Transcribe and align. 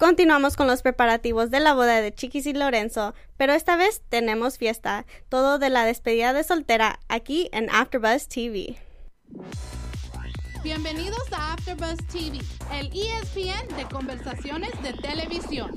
Continuamos 0.00 0.56
con 0.56 0.66
los 0.66 0.80
preparativos 0.80 1.50
de 1.50 1.60
la 1.60 1.74
boda 1.74 2.00
de 2.00 2.14
Chiquis 2.14 2.46
y 2.46 2.54
Lorenzo, 2.54 3.14
pero 3.36 3.52
esta 3.52 3.76
vez 3.76 4.00
tenemos 4.08 4.56
fiesta, 4.56 5.04
todo 5.28 5.58
de 5.58 5.68
la 5.68 5.84
despedida 5.84 6.32
de 6.32 6.42
soltera 6.42 6.98
aquí 7.08 7.50
en 7.52 7.68
AfterBuzz 7.68 8.26
TV. 8.26 8.78
Bienvenidos 10.64 11.30
a 11.32 11.52
AfterBuzz 11.52 11.98
TV, 12.10 12.38
el 12.72 12.86
ESPN 12.86 13.76
de 13.76 13.84
conversaciones 13.92 14.70
de 14.82 14.94
televisión. 14.94 15.70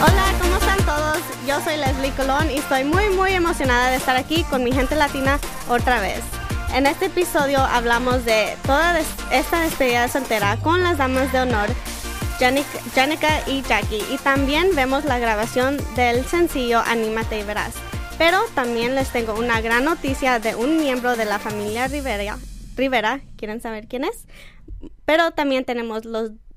Hola, 0.00 0.32
¿cómo 0.40 0.56
están 0.56 0.78
todos? 0.78 1.18
Yo 1.46 1.60
soy 1.60 1.76
Leslie 1.76 2.12
Colón 2.12 2.50
y 2.50 2.56
estoy 2.56 2.84
muy 2.84 3.10
muy 3.10 3.32
emocionada 3.32 3.90
de 3.90 3.96
estar 3.96 4.16
aquí 4.16 4.44
con 4.44 4.64
mi 4.64 4.72
gente 4.72 4.94
latina 4.94 5.38
otra 5.68 6.00
vez. 6.00 6.22
En 6.74 6.86
este 6.86 7.06
episodio 7.06 7.58
hablamos 7.60 8.24
de 8.24 8.56
toda 8.66 9.00
esta 9.32 9.60
despedida 9.62 10.02
de 10.02 10.08
soltera 10.08 10.58
con 10.58 10.82
las 10.82 10.98
damas 10.98 11.32
de 11.32 11.40
honor, 11.40 11.68
Janica 12.38 13.40
y 13.46 13.62
Jackie. 13.62 14.04
Y 14.12 14.18
también 14.18 14.74
vemos 14.74 15.04
la 15.04 15.18
grabación 15.18 15.78
del 15.94 16.24
sencillo 16.26 16.80
Anímate 16.80 17.40
y 17.40 17.44
Verás. 17.44 17.74
Pero 18.18 18.40
también 18.54 18.94
les 18.94 19.10
tengo 19.10 19.34
una 19.34 19.60
gran 19.60 19.84
noticia 19.84 20.38
de 20.38 20.54
un 20.54 20.76
miembro 20.78 21.16
de 21.16 21.24
la 21.24 21.38
familia 21.38 21.88
Rivera. 21.88 22.38
Rivera, 22.76 23.20
¿quieren 23.36 23.60
saber 23.60 23.88
quién 23.88 24.04
es? 24.04 24.26
Pero 25.06 25.30
también 25.30 25.64
tenemos 25.64 26.02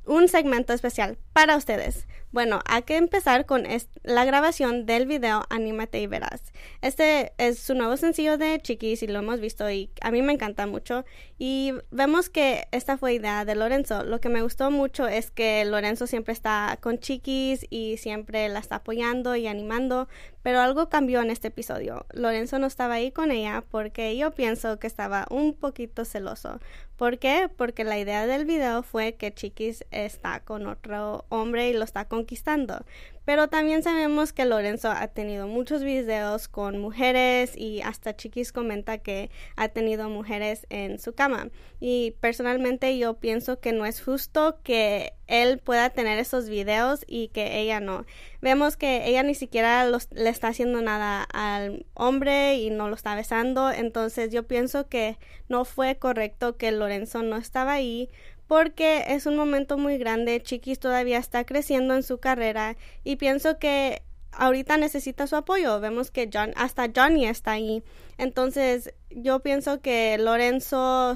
un 0.05 0.27
segmento 0.27 0.73
especial 0.73 1.17
para 1.33 1.55
ustedes. 1.55 2.07
Bueno, 2.31 2.59
hay 2.65 2.83
que 2.83 2.95
empezar 2.95 3.47
con 3.47 3.63
la 4.03 4.23
grabación 4.23 4.85
del 4.85 5.07
video 5.07 5.45
Anímate 5.49 5.99
y 5.99 6.05
Verás. 6.05 6.53
Este 6.83 7.33
es 7.39 7.57
su 7.57 7.73
nuevo 7.73 7.97
sencillo 7.97 8.37
de 8.37 8.59
Chiquis 8.61 9.01
y 9.01 9.07
lo 9.07 9.17
hemos 9.19 9.39
visto 9.39 9.67
y 9.71 9.89
a 10.01 10.11
mí 10.11 10.21
me 10.21 10.33
encanta 10.33 10.67
mucho. 10.67 11.05
Y 11.39 11.73
vemos 11.89 12.29
que 12.29 12.67
esta 12.71 12.99
fue 12.99 13.13
idea 13.13 13.45
de 13.45 13.55
Lorenzo. 13.55 14.03
Lo 14.03 14.21
que 14.21 14.29
me 14.29 14.43
gustó 14.43 14.69
mucho 14.69 15.07
es 15.07 15.31
que 15.31 15.65
Lorenzo 15.65 16.05
siempre 16.05 16.33
está 16.33 16.77
con 16.81 16.99
Chiquis 16.99 17.65
y 17.71 17.97
siempre 17.97 18.47
la 18.49 18.59
está 18.59 18.75
apoyando 18.75 19.35
y 19.35 19.47
animando. 19.47 20.07
Pero 20.43 20.59
algo 20.59 20.87
cambió 20.87 21.21
en 21.21 21.31
este 21.31 21.47
episodio. 21.47 22.05
Lorenzo 22.11 22.59
no 22.59 22.67
estaba 22.67 22.95
ahí 22.95 23.11
con 23.11 23.31
ella 23.31 23.63
porque 23.71 24.15
yo 24.15 24.31
pienso 24.31 24.77
que 24.77 24.87
estaba 24.87 25.25
un 25.31 25.53
poquito 25.53 26.05
celoso. 26.05 26.59
¿Por 26.95 27.17
qué? 27.17 27.49
Porque 27.55 27.85
la 27.85 27.97
idea 27.97 28.27
del 28.27 28.43
video 28.43 28.83
fue 28.83 29.15
que 29.15 29.33
Chiquis 29.33 29.85
está 29.89 30.41
con 30.41 30.67
otro 30.67 31.23
hombre 31.29 31.69
y 31.69 31.73
lo 31.73 31.85
está 31.85 32.05
conquistando. 32.19 32.85
Pero 33.25 33.47
también 33.47 33.83
sabemos 33.83 34.33
que 34.33 34.43
Lorenzo 34.43 34.89
ha 34.89 35.07
tenido 35.07 35.47
muchos 35.47 35.83
videos 35.83 36.47
con 36.47 36.79
mujeres 36.79 37.55
y 37.55 37.81
hasta 37.81 38.15
Chiquis 38.15 38.51
comenta 38.51 38.97
que 38.97 39.29
ha 39.55 39.69
tenido 39.69 40.09
mujeres 40.09 40.65
en 40.69 40.99
su 40.99 41.13
cama. 41.13 41.49
Y 41.79 42.15
personalmente 42.19 42.97
yo 42.97 43.13
pienso 43.13 43.59
que 43.59 43.71
no 43.71 43.85
es 43.85 44.01
justo 44.01 44.57
que 44.63 45.13
él 45.27 45.59
pueda 45.59 45.91
tener 45.91 46.17
esos 46.17 46.49
videos 46.49 47.05
y 47.07 47.27
que 47.27 47.59
ella 47.59 47.79
no. 47.79 48.05
Vemos 48.41 48.77
que 48.77 49.07
ella 49.07 49.21
ni 49.21 49.35
siquiera 49.35 49.85
le 49.85 50.29
está 50.29 50.47
haciendo 50.47 50.81
nada 50.81 51.23
al 51.31 51.85
hombre 51.93 52.55
y 52.55 52.71
no 52.71 52.89
lo 52.89 52.95
está 52.95 53.13
besando. 53.15 53.71
Entonces 53.71 54.31
yo 54.31 54.47
pienso 54.47 54.89
que 54.89 55.17
no 55.47 55.65
fue 55.65 55.97
correcto 55.97 56.57
que 56.57 56.71
Lorenzo 56.71 57.21
no 57.21 57.37
estaba 57.37 57.73
ahí 57.73 58.09
porque 58.49 59.05
es 59.09 59.27
un 59.27 59.35
momento 59.35 59.77
muy 59.77 59.99
grande. 59.99 60.41
Chiquis 60.41 60.79
todavía 60.79 61.19
está 61.19 61.45
creciendo 61.45 61.93
en 61.93 62.01
su 62.01 62.17
carrera 62.17 62.77
y 63.03 63.17
pienso 63.17 63.59
que 63.59 64.01
ahorita 64.31 64.75
necesita 64.77 65.27
su 65.27 65.35
apoyo. 65.35 65.79
Vemos 65.79 66.09
que 66.09 66.31
John, 66.33 66.53
hasta 66.55 66.89
Johnny 66.93 67.27
está 67.27 67.51
ahí. 67.51 67.83
Entonces, 68.17 68.91
yo 69.11 69.41
pienso 69.41 69.81
que 69.81 70.17
Lorenzo 70.17 71.13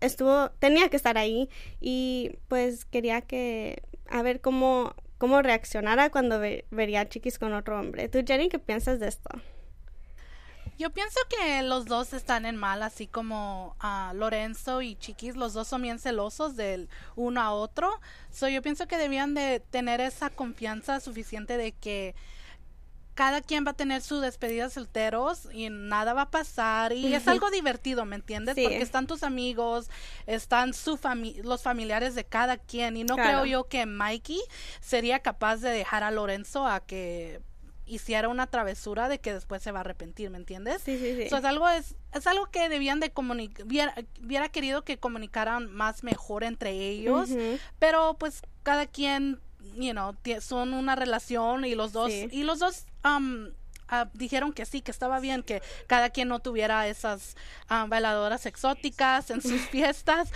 estuvo, 0.00 0.50
tenía 0.58 0.88
que 0.88 0.96
estar 0.96 1.16
ahí 1.18 1.48
y 1.80 2.32
pues 2.48 2.84
quería 2.84 3.20
que, 3.20 3.84
a 4.08 4.20
ver 4.22 4.40
cómo, 4.40 4.96
cómo 5.18 5.42
reaccionara 5.42 6.10
cuando 6.10 6.40
vería 6.72 7.02
a 7.02 7.08
Chiquis 7.08 7.38
con 7.38 7.54
otro 7.54 7.78
hombre. 7.78 8.08
¿Tú, 8.08 8.24
Jenny, 8.26 8.48
qué 8.48 8.58
piensas 8.58 8.98
de 8.98 9.06
esto? 9.06 9.30
Yo 10.80 10.88
pienso 10.88 11.20
que 11.28 11.62
los 11.62 11.84
dos 11.84 12.14
están 12.14 12.46
en 12.46 12.56
mal, 12.56 12.82
así 12.82 13.06
como 13.06 13.76
uh, 13.84 14.14
Lorenzo 14.14 14.80
y 14.80 14.96
Chiquis, 14.96 15.36
los 15.36 15.52
dos 15.52 15.68
son 15.68 15.82
bien 15.82 15.98
celosos 15.98 16.56
del 16.56 16.88
uno 17.16 17.42
a 17.42 17.52
otro. 17.52 18.00
So, 18.30 18.48
yo 18.48 18.62
pienso 18.62 18.88
que 18.88 18.96
debían 18.96 19.34
de 19.34 19.60
tener 19.60 20.00
esa 20.00 20.30
confianza 20.30 20.98
suficiente 21.00 21.58
de 21.58 21.72
que 21.72 22.14
cada 23.12 23.42
quien 23.42 23.66
va 23.66 23.72
a 23.72 23.74
tener 23.74 24.00
su 24.00 24.20
despedida 24.20 24.70
solteros 24.70 25.48
y 25.52 25.68
nada 25.68 26.14
va 26.14 26.22
a 26.22 26.30
pasar. 26.30 26.94
Y 26.94 27.12
es 27.12 27.28
algo 27.28 27.50
divertido, 27.50 28.06
¿me 28.06 28.16
entiendes? 28.16 28.54
Porque 28.54 28.80
están 28.80 29.06
tus 29.06 29.22
amigos, 29.22 29.90
están 30.24 30.72
su 30.72 30.98
los 31.42 31.62
familiares 31.62 32.14
de 32.14 32.24
cada 32.24 32.56
quien. 32.56 32.96
Y 32.96 33.04
no 33.04 33.16
creo 33.16 33.44
yo 33.44 33.64
que 33.64 33.84
Mikey 33.84 34.40
sería 34.80 35.18
capaz 35.18 35.56
de 35.56 35.68
dejar 35.68 36.04
a 36.04 36.10
Lorenzo 36.10 36.66
a 36.66 36.80
que 36.80 37.42
hiciera 37.90 38.28
una 38.28 38.46
travesura 38.46 39.08
de 39.08 39.18
que 39.18 39.34
después 39.34 39.62
se 39.62 39.72
va 39.72 39.80
a 39.80 39.80
arrepentir, 39.80 40.30
¿me 40.30 40.38
entiendes? 40.38 40.82
Sí, 40.82 40.98
sí, 40.98 41.16
sí. 41.16 41.22
es 41.22 41.32
algo 41.32 41.68
es, 41.68 41.96
es 42.14 42.26
algo 42.26 42.46
que 42.46 42.68
debían 42.68 43.00
de 43.00 43.10
comunicar, 43.10 43.66
hubiera, 43.66 44.48
querido 44.48 44.82
que 44.82 44.98
comunicaran 44.98 45.70
más 45.72 46.04
mejor 46.04 46.44
entre 46.44 46.70
ellos, 46.70 47.30
pero 47.78 48.14
pues 48.18 48.42
cada 48.62 48.86
quien, 48.86 49.40
you 49.76 49.92
know, 49.92 50.14
son 50.40 50.74
una 50.74 50.94
relación 50.94 51.64
y 51.64 51.74
los 51.74 51.92
dos 51.92 52.10
y 52.10 52.42
los 52.44 52.58
dos 52.60 52.86
um, 53.04 53.48
Ah, 53.90 54.08
dijeron 54.14 54.52
que 54.52 54.64
sí, 54.66 54.80
que 54.82 54.90
estaba 54.90 55.20
bien 55.20 55.42
que 55.42 55.62
cada 55.86 56.10
quien 56.10 56.28
no 56.28 56.38
tuviera 56.38 56.86
esas 56.86 57.36
uh, 57.70 57.88
bailadoras 57.88 58.46
exóticas 58.46 59.30
en 59.30 59.42
sus 59.42 59.60
fiestas. 59.70 60.30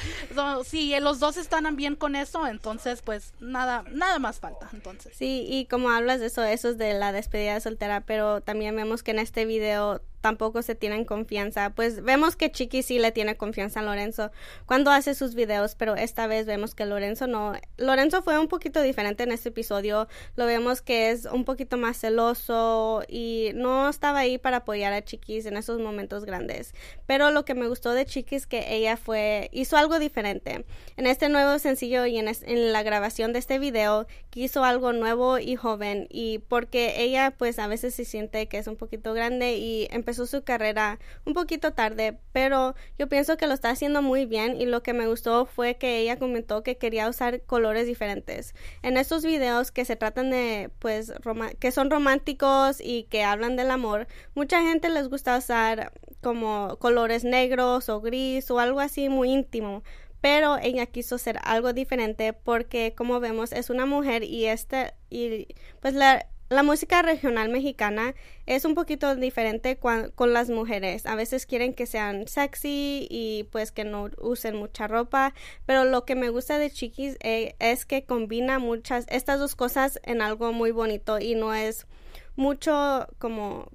si 0.64 0.98
los 1.00 1.20
dos 1.20 1.36
están 1.36 1.76
bien 1.76 1.94
con 1.96 2.16
eso, 2.16 2.46
entonces 2.46 3.02
pues 3.02 3.32
nada, 3.40 3.84
nada 3.90 4.18
más 4.18 4.40
falta. 4.40 4.68
Entonces. 4.72 5.16
Sí, 5.16 5.46
y 5.48 5.66
como 5.66 5.90
hablas 5.90 6.20
de 6.20 6.26
eso, 6.26 6.42
eso 6.42 6.68
es 6.68 6.78
de 6.78 6.94
la 6.94 7.12
despedida 7.12 7.54
de 7.54 7.60
soltera, 7.60 8.00
pero 8.00 8.40
también 8.40 8.74
vemos 8.76 9.02
que 9.02 9.12
en 9.12 9.20
este 9.20 9.44
video 9.44 10.02
tampoco 10.24 10.62
se 10.62 10.74
tienen 10.74 11.04
confianza. 11.04 11.74
Pues 11.74 12.02
vemos 12.02 12.34
que 12.34 12.50
Chiqui 12.50 12.82
sí 12.82 12.98
le 12.98 13.12
tiene 13.12 13.36
confianza 13.36 13.80
a 13.80 13.82
Lorenzo 13.82 14.30
cuando 14.64 14.90
hace 14.90 15.14
sus 15.14 15.34
videos, 15.34 15.74
pero 15.74 15.96
esta 15.96 16.26
vez 16.26 16.46
vemos 16.46 16.74
que 16.74 16.86
Lorenzo 16.86 17.26
no. 17.26 17.52
Lorenzo 17.76 18.22
fue 18.22 18.38
un 18.38 18.48
poquito 18.48 18.80
diferente 18.80 19.24
en 19.24 19.32
este 19.32 19.50
episodio. 19.50 20.08
Lo 20.36 20.46
vemos 20.46 20.80
que 20.80 21.10
es 21.10 21.26
un 21.26 21.44
poquito 21.44 21.76
más 21.76 21.98
celoso 21.98 23.02
y 23.06 23.50
no 23.54 23.90
estaba 23.90 24.20
ahí 24.20 24.38
para 24.38 24.58
apoyar 24.58 24.94
a 24.94 25.04
Chiquis 25.04 25.44
en 25.44 25.58
esos 25.58 25.78
momentos 25.78 26.24
grandes. 26.24 26.72
Pero 27.04 27.30
lo 27.30 27.44
que 27.44 27.52
me 27.52 27.68
gustó 27.68 27.92
de 27.92 28.06
Chiquis 28.06 28.44
es 28.44 28.46
que 28.46 28.74
ella 28.74 28.96
fue 28.96 29.50
hizo 29.52 29.76
algo 29.76 29.98
diferente. 29.98 30.64
En 30.96 31.06
este 31.06 31.28
nuevo 31.28 31.58
sencillo 31.58 32.06
y 32.06 32.16
en, 32.16 32.28
en 32.28 32.72
la 32.72 32.82
grabación 32.82 33.34
de 33.34 33.40
este 33.40 33.58
video 33.58 34.06
quiso 34.30 34.64
algo 34.64 34.94
nuevo 34.94 35.38
y 35.38 35.54
joven 35.54 36.06
y 36.08 36.38
porque 36.38 37.02
ella 37.02 37.34
pues 37.36 37.58
a 37.58 37.66
veces 37.66 37.94
se 37.94 38.06
siente 38.06 38.48
que 38.48 38.56
es 38.56 38.66
un 38.68 38.76
poquito 38.76 39.12
grande 39.12 39.58
y 39.58 39.86
empezó 39.90 40.13
su 40.14 40.44
carrera 40.44 40.98
un 41.24 41.34
poquito 41.34 41.72
tarde, 41.72 42.18
pero 42.32 42.74
yo 42.98 43.08
pienso 43.08 43.36
que 43.36 43.46
lo 43.46 43.54
está 43.54 43.70
haciendo 43.70 44.02
muy 44.02 44.26
bien 44.26 44.60
y 44.60 44.66
lo 44.66 44.82
que 44.82 44.92
me 44.92 45.06
gustó 45.06 45.46
fue 45.46 45.76
que 45.76 45.98
ella 45.98 46.18
comentó 46.18 46.62
que 46.62 46.78
quería 46.78 47.08
usar 47.08 47.42
colores 47.42 47.86
diferentes. 47.86 48.54
En 48.82 48.96
estos 48.96 49.24
videos 49.24 49.70
que 49.70 49.84
se 49.84 49.96
tratan 49.96 50.30
de, 50.30 50.70
pues, 50.78 51.12
que 51.58 51.70
son 51.70 51.90
románticos 51.90 52.80
y 52.80 53.04
que 53.04 53.24
hablan 53.24 53.56
del 53.56 53.70
amor, 53.70 54.06
mucha 54.34 54.62
gente 54.62 54.88
les 54.88 55.08
gusta 55.08 55.36
usar 55.36 55.92
como 56.22 56.76
colores 56.78 57.24
negros 57.24 57.88
o 57.88 58.00
gris 58.00 58.50
o 58.50 58.58
algo 58.58 58.80
así 58.80 59.08
muy 59.08 59.30
íntimo 59.30 59.82
pero 60.24 60.56
ella 60.56 60.86
quiso 60.86 61.18
ser 61.18 61.38
algo 61.44 61.74
diferente 61.74 62.32
porque 62.32 62.94
como 62.96 63.20
vemos 63.20 63.52
es 63.52 63.68
una 63.68 63.84
mujer 63.84 64.24
y 64.24 64.46
este 64.46 64.94
y 65.10 65.48
pues 65.82 65.92
la 65.92 66.26
la 66.50 66.62
música 66.62 67.02
regional 67.02 67.48
mexicana 67.48 68.14
es 68.46 68.64
un 68.64 68.74
poquito 68.74 69.14
diferente 69.16 69.78
con 69.78 70.32
las 70.32 70.50
mujeres. 70.50 71.06
A 71.06 71.14
veces 71.14 71.46
quieren 71.46 71.74
que 71.74 71.86
sean 71.86 72.28
sexy 72.28 73.06
y 73.10 73.48
pues 73.50 73.72
que 73.72 73.84
no 73.84 74.10
usen 74.18 74.56
mucha 74.56 74.86
ropa, 74.86 75.34
pero 75.66 75.84
lo 75.84 76.04
que 76.04 76.14
me 76.14 76.28
gusta 76.28 76.58
de 76.58 76.70
Chiquis 76.70 77.16
eh, 77.20 77.54
es 77.58 77.86
que 77.86 78.04
combina 78.04 78.58
muchas 78.58 79.06
estas 79.08 79.38
dos 79.38 79.56
cosas 79.56 80.00
en 80.02 80.20
algo 80.20 80.52
muy 80.52 80.70
bonito 80.70 81.18
y 81.18 81.34
no 81.34 81.54
es 81.54 81.86
mucho 82.36 83.08
como 83.18 83.68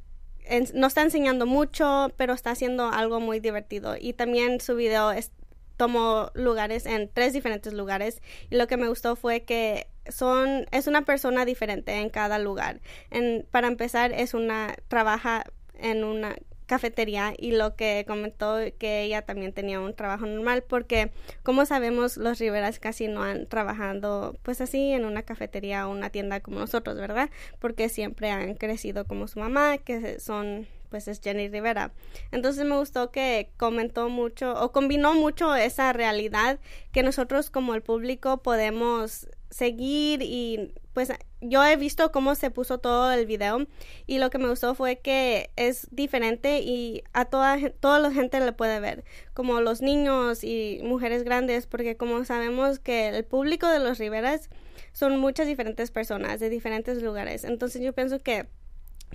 no 0.73 0.87
está 0.87 1.03
enseñando 1.03 1.45
mucho, 1.45 2.11
pero 2.17 2.33
está 2.33 2.51
haciendo 2.51 2.89
algo 2.89 3.19
muy 3.19 3.39
divertido. 3.39 3.95
Y 3.99 4.13
también 4.13 4.59
su 4.59 4.75
video 4.75 5.11
es, 5.11 5.31
tomó 5.79 6.29
lugares 6.33 6.85
en 6.85 7.07
tres 7.07 7.31
diferentes 7.31 7.71
lugares 7.71 8.21
y 8.49 8.57
lo 8.57 8.67
que 8.67 8.75
me 8.75 8.89
gustó 8.89 9.15
fue 9.15 9.43
que 9.43 9.87
son 10.09 10.65
es 10.71 10.87
una 10.87 11.03
persona 11.03 11.45
diferente 11.45 11.93
en 11.93 12.09
cada 12.09 12.37
lugar. 12.37 12.81
En, 13.11 13.47
para 13.49 13.67
empezar 13.67 14.11
es 14.11 14.33
una 14.33 14.75
trabaja 14.89 15.45
en 15.75 16.03
una 16.03 16.35
cafetería 16.65 17.33
y 17.37 17.53
lo 17.53 17.77
que 17.77 18.03
comentó 18.05 18.57
que 18.77 19.03
ella 19.03 19.21
también 19.21 19.53
tenía 19.53 19.79
un 19.79 19.95
trabajo 19.95 20.25
normal 20.25 20.63
porque 20.67 21.11
como 21.43 21.65
sabemos 21.65 22.17
los 22.17 22.39
Riveras 22.39 22.79
casi 22.79 23.07
no 23.07 23.23
han 23.23 23.47
trabajado 23.47 24.35
pues 24.43 24.59
así 24.59 24.91
en 24.91 25.05
una 25.05 25.23
cafetería 25.23 25.87
o 25.87 25.91
una 25.91 26.09
tienda 26.09 26.41
como 26.41 26.59
nosotros, 26.59 26.97
¿verdad? 26.97 27.29
Porque 27.59 27.87
siempre 27.87 28.31
han 28.31 28.55
crecido 28.55 29.05
como 29.05 29.29
su 29.29 29.39
mamá, 29.39 29.77
que 29.77 30.19
son 30.19 30.67
pues 30.89 31.07
es 31.07 31.21
Jenny 31.21 31.49
Rivera. 31.49 31.91
Entonces 32.31 32.65
me 32.65 32.77
gustó 32.77 33.11
que 33.11 33.51
comentó 33.57 34.09
mucho 34.09 34.53
o 34.61 34.71
combinó 34.71 35.13
mucho 35.13 35.55
esa 35.55 35.93
realidad 35.93 36.59
que 36.91 37.03
nosotros 37.03 37.49
como 37.49 37.75
el 37.75 37.81
público 37.81 38.41
podemos 38.41 39.27
seguir 39.49 40.21
y 40.21 40.73
pues 40.93 41.11
yo 41.41 41.63
he 41.63 41.75
visto 41.75 42.11
cómo 42.11 42.35
se 42.35 42.51
puso 42.51 42.79
todo 42.79 43.11
el 43.11 43.25
video 43.25 43.65
y 44.05 44.19
lo 44.19 44.29
que 44.29 44.37
me 44.37 44.49
gustó 44.49 44.75
fue 44.75 44.99
que 44.99 45.49
es 45.55 45.87
diferente 45.91 46.59
y 46.61 47.03
a 47.13 47.25
toda 47.25 47.57
toda 47.79 47.99
la 47.99 48.11
gente 48.11 48.39
le 48.39 48.51
puede 48.51 48.79
ver 48.79 49.03
como 49.33 49.61
los 49.61 49.81
niños 49.81 50.43
y 50.43 50.81
mujeres 50.83 51.23
grandes 51.23 51.65
porque 51.65 51.97
como 51.97 52.25
sabemos 52.25 52.79
que 52.79 53.07
el 53.07 53.25
público 53.25 53.67
de 53.67 53.79
los 53.79 53.97
Riveras 53.97 54.49
son 54.91 55.17
muchas 55.19 55.47
diferentes 55.47 55.89
personas 55.89 56.39
de 56.39 56.49
diferentes 56.49 57.01
lugares 57.01 57.43
entonces 57.43 57.81
yo 57.81 57.93
pienso 57.93 58.19
que 58.19 58.47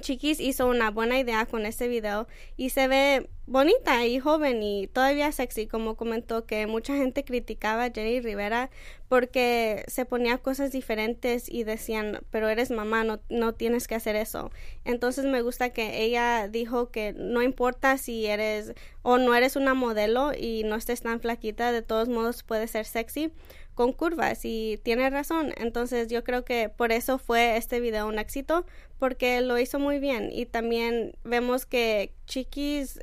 Chiquis 0.00 0.41
hizo 0.41 0.67
una 0.67 0.91
buena 0.91 1.19
idea 1.19 1.46
con 1.46 1.67
este 1.67 1.88
video 1.88 2.26
y 2.56 2.70
se 2.70 2.88
ve 2.88 3.31
bonita 3.46 4.06
y 4.06 4.19
joven 4.20 4.62
y 4.62 4.87
todavía 4.87 5.31
sexy, 5.31 5.67
como 5.67 5.96
comentó 5.96 6.46
que 6.46 6.67
mucha 6.67 6.96
gente 6.96 7.25
criticaba 7.25 7.85
a 7.85 7.91
Jenny 7.91 8.20
Rivera 8.20 8.70
porque 9.08 9.85
se 9.87 10.06
ponía 10.06 10.38
cosas 10.38 10.73
diferentes 10.73 11.49
y 11.49 11.64
decían, 11.64 12.20
pero 12.31 12.49
eres 12.49 12.70
mamá, 12.70 13.05
no, 13.05 13.20
no 13.29 13.52
tienes 13.55 13.87
que 13.87 13.94
hacer 13.94 14.17
eso. 14.17 14.50
Entonces 14.85 15.26
me 15.26 15.43
gusta 15.43 15.70
que 15.70 16.02
ella 16.02 16.49
dijo 16.49 16.91
que 16.91 17.12
no 17.12 17.43
importa 17.43 17.99
si 17.99 18.26
eres 18.26 18.73
o 19.02 19.19
no 19.19 19.35
eres 19.35 19.56
una 19.56 19.75
modelo 19.75 20.32
y 20.32 20.62
no 20.64 20.76
estés 20.76 21.02
tan 21.02 21.20
flaquita, 21.20 21.70
de 21.70 21.82
todos 21.82 22.08
modos 22.08 22.43
puedes 22.43 22.70
ser 22.70 22.87
sexy 22.87 23.31
con 23.75 23.93
curvas 23.93 24.41
y 24.44 24.81
tiene 24.82 25.11
razón. 25.11 25.52
Entonces 25.56 26.08
yo 26.08 26.25
creo 26.25 26.44
que 26.44 26.70
por 26.70 26.93
eso 26.93 27.19
fue 27.19 27.56
este 27.56 27.81
video 27.81 28.06
un 28.06 28.19
éxito 28.19 28.64
porque 28.99 29.41
lo 29.43 29.58
hizo 29.58 29.79
muy 29.79 29.99
bien 29.99 30.31
y 30.32 30.46
también 30.46 31.12
vemos 31.25 31.67
que 31.67 32.14
Chiquis 32.26 33.00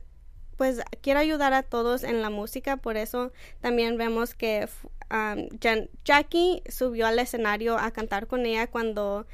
pues 0.62 0.80
quiere 1.02 1.19
ayudar 1.19 1.54
a 1.54 1.63
todos 1.63 2.04
en 2.04 2.22
la 2.22 2.30
música, 2.30 2.78
por 2.78 2.96
eso 2.96 3.31
también 3.62 3.98
vemos 3.98 4.36
que 4.36 4.69
um, 5.10 5.48
Jackie 6.06 6.62
subió 6.69 7.08
al 7.08 7.18
escenario 7.18 7.80
a 7.80 7.90
cantar 7.90 8.28
con 8.28 8.46
ella 8.46 8.68
cuando 8.68 9.25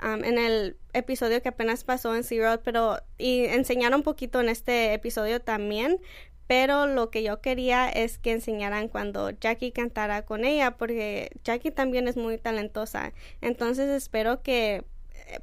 en 0.00 0.38
el 0.38 0.76
episodio 0.92 1.42
que 1.42 1.48
apenas 1.48 1.82
pasó 1.82 2.14
en 2.14 2.22
Zero, 2.22 2.60
pero 2.62 3.00
y 3.18 3.46
enseñaron 3.46 3.98
un 3.98 4.02
poquito 4.04 4.40
en 4.40 4.48
este 4.48 4.94
episodio 4.94 5.40
también, 5.40 5.98
pero 6.46 6.86
lo 6.86 7.10
que 7.10 7.24
yo 7.24 7.40
quería 7.40 7.88
es 7.88 8.18
que 8.18 8.30
enseñaran 8.30 8.86
cuando 8.86 9.30
Jackie 9.30 9.72
cantara 9.72 10.24
con 10.24 10.44
ella 10.44 10.76
porque 10.76 11.32
Jackie 11.42 11.72
también 11.72 12.06
es 12.06 12.16
muy 12.16 12.38
talentosa. 12.38 13.12
Entonces 13.40 13.88
espero 13.88 14.40
que 14.40 14.84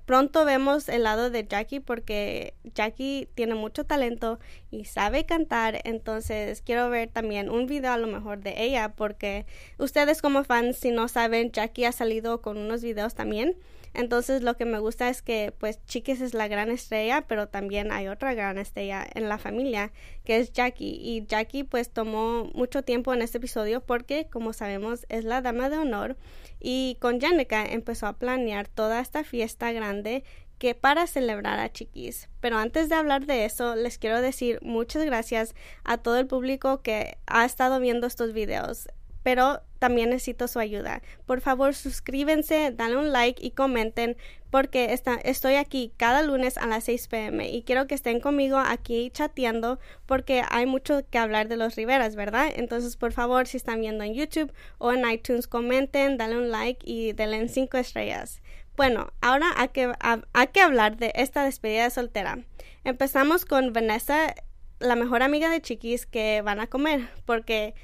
pronto 0.05 0.45
vemos 0.45 0.89
el 0.89 1.03
lado 1.03 1.29
de 1.29 1.45
Jackie 1.45 1.79
porque 1.79 2.53
Jackie 2.75 3.27
tiene 3.35 3.55
mucho 3.55 3.85
talento 3.85 4.39
y 4.71 4.85
sabe 4.85 5.25
cantar 5.25 5.81
entonces 5.83 6.61
quiero 6.61 6.89
ver 6.89 7.09
también 7.09 7.49
un 7.49 7.67
video 7.67 7.91
a 7.91 7.97
lo 7.97 8.07
mejor 8.07 8.39
de 8.39 8.63
ella 8.63 8.93
porque 8.95 9.45
ustedes 9.77 10.21
como 10.21 10.43
fans 10.43 10.77
si 10.77 10.91
no 10.91 11.07
saben 11.07 11.51
Jackie 11.51 11.85
ha 11.85 11.91
salido 11.91 12.41
con 12.41 12.57
unos 12.57 12.81
videos 12.81 13.13
también 13.13 13.57
entonces 13.93 14.41
lo 14.41 14.57
que 14.57 14.65
me 14.65 14.79
gusta 14.79 15.09
es 15.09 15.21
que 15.21 15.53
pues 15.59 15.79
Chiquis 15.85 16.21
es 16.21 16.33
la 16.33 16.47
gran 16.47 16.71
estrella, 16.71 17.25
pero 17.27 17.47
también 17.47 17.91
hay 17.91 18.07
otra 18.07 18.33
gran 18.33 18.57
estrella 18.57 19.05
en 19.13 19.29
la 19.29 19.37
familia, 19.37 19.91
que 20.23 20.39
es 20.39 20.51
Jackie. 20.51 20.97
Y 20.99 21.25
Jackie 21.27 21.63
pues 21.63 21.91
tomó 21.91 22.45
mucho 22.55 22.83
tiempo 22.83 23.13
en 23.13 23.21
este 23.21 23.37
episodio 23.37 23.81
porque 23.81 24.27
como 24.31 24.53
sabemos 24.53 25.05
es 25.09 25.25
la 25.25 25.41
dama 25.41 25.69
de 25.69 25.77
honor 25.77 26.17
y 26.63 26.97
con 26.99 27.19
Janica 27.19 27.63
empezó 27.65 28.07
a 28.07 28.17
planear 28.17 28.67
toda 28.67 28.99
esta 28.99 29.23
fiesta 29.23 29.71
grande 29.71 30.23
que 30.57 30.73
para 30.73 31.05
celebrar 31.05 31.59
a 31.59 31.71
Chiquis. 31.71 32.29
Pero 32.39 32.57
antes 32.57 32.89
de 32.89 32.95
hablar 32.95 33.25
de 33.25 33.45
eso, 33.45 33.75
les 33.75 33.99
quiero 33.99 34.21
decir 34.21 34.59
muchas 34.63 35.03
gracias 35.05 35.53
a 35.83 35.97
todo 35.97 36.17
el 36.17 36.25
público 36.25 36.81
que 36.81 37.17
ha 37.27 37.43
estado 37.43 37.79
viendo 37.79 38.07
estos 38.07 38.33
videos 38.33 38.87
pero 39.23 39.61
también 39.83 40.11
necesito 40.11 40.47
su 40.47 40.59
ayuda. 40.59 41.01
Por 41.25 41.41
favor, 41.41 41.75
suscríbense, 41.75 42.71
dale 42.71 42.95
un 42.95 43.11
like 43.11 43.45
y 43.45 43.51
comenten 43.51 44.15
porque 44.49 44.97
estoy 45.25 45.55
aquí 45.55 45.91
cada 45.97 46.21
lunes 46.21 46.57
a 46.57 46.67
las 46.67 46.85
6 46.85 47.09
pm 47.09 47.49
y 47.49 47.63
quiero 47.63 47.85
que 47.85 47.93
estén 47.93 48.21
conmigo 48.21 48.57
aquí 48.59 49.11
chateando 49.11 49.79
porque 50.05 50.41
hay 50.49 50.65
mucho 50.65 51.01
que 51.09 51.17
hablar 51.17 51.49
de 51.49 51.57
los 51.57 51.75
Riveras, 51.75 52.15
¿verdad? 52.15 52.47
Entonces, 52.55 52.95
por 52.95 53.11
favor, 53.11 53.45
si 53.45 53.57
están 53.57 53.81
viendo 53.81 54.05
en 54.05 54.13
YouTube 54.13 54.53
o 54.77 54.93
en 54.93 55.05
iTunes, 55.11 55.47
comenten, 55.47 56.15
dale 56.15 56.37
un 56.37 56.49
like 56.49 56.89
y 56.89 57.11
denle 57.11 57.49
5 57.49 57.75
estrellas. 57.75 58.41
Bueno, 58.77 59.11
ahora 59.19 59.47
hay 59.57 59.67
que, 59.67 59.91
hay 59.99 60.47
que 60.47 60.61
hablar 60.61 60.95
de 60.95 61.11
esta 61.15 61.43
despedida 61.43 61.83
de 61.83 61.89
soltera. 61.89 62.39
Empezamos 62.85 63.43
con 63.43 63.73
Vanessa, 63.73 64.33
la 64.79 64.95
mejor 64.95 65.23
amiga 65.23 65.49
de 65.49 65.61
Chiquis 65.61 66.05
que 66.05 66.41
van 66.41 66.61
a 66.61 66.67
comer, 66.67 67.09
porque 67.25 67.75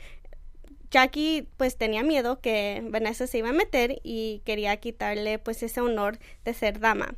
Jackie 0.91 1.47
pues 1.57 1.77
tenía 1.77 2.03
miedo 2.03 2.39
que 2.41 2.81
Vanessa 2.89 3.27
se 3.27 3.37
iba 3.37 3.49
a 3.49 3.53
meter 3.53 3.99
y 4.03 4.41
quería 4.45 4.77
quitarle 4.77 5.39
pues 5.39 5.61
ese 5.63 5.81
honor 5.81 6.19
de 6.45 6.53
ser 6.53 6.79
dama. 6.79 7.15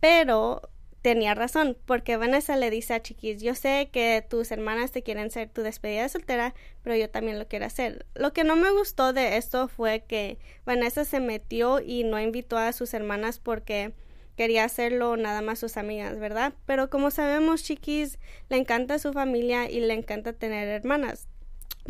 Pero 0.00 0.70
tenía 1.04 1.34
razón, 1.34 1.76
porque 1.84 2.16
Vanessa 2.16 2.56
le 2.56 2.70
dice 2.70 2.94
a 2.94 3.02
Chiquis, 3.02 3.42
yo 3.42 3.54
sé 3.54 3.90
que 3.92 4.24
tus 4.26 4.50
hermanas 4.50 4.90
te 4.90 5.02
quieren 5.02 5.30
ser 5.30 5.50
tu 5.50 5.60
despedida 5.60 6.02
de 6.02 6.08
soltera, 6.08 6.54
pero 6.82 6.96
yo 6.96 7.10
también 7.10 7.38
lo 7.38 7.46
quiero 7.46 7.66
hacer. 7.66 8.06
Lo 8.14 8.32
que 8.32 8.42
no 8.42 8.56
me 8.56 8.70
gustó 8.70 9.12
de 9.12 9.36
esto 9.36 9.68
fue 9.68 10.04
que 10.08 10.38
Vanessa 10.64 11.04
se 11.04 11.20
metió 11.20 11.80
y 11.80 12.04
no 12.04 12.18
invitó 12.18 12.56
a 12.56 12.72
sus 12.72 12.94
hermanas 12.94 13.38
porque 13.38 13.92
quería 14.34 14.64
hacerlo 14.64 15.18
nada 15.18 15.42
más 15.42 15.58
sus 15.58 15.76
amigas, 15.76 16.18
¿verdad? 16.18 16.54
Pero 16.64 16.88
como 16.88 17.10
sabemos, 17.10 17.62
Chiquis 17.62 18.18
le 18.48 18.56
encanta 18.56 18.98
su 18.98 19.12
familia 19.12 19.70
y 19.70 19.80
le 19.80 19.92
encanta 19.92 20.32
tener 20.32 20.68
hermanas 20.68 21.28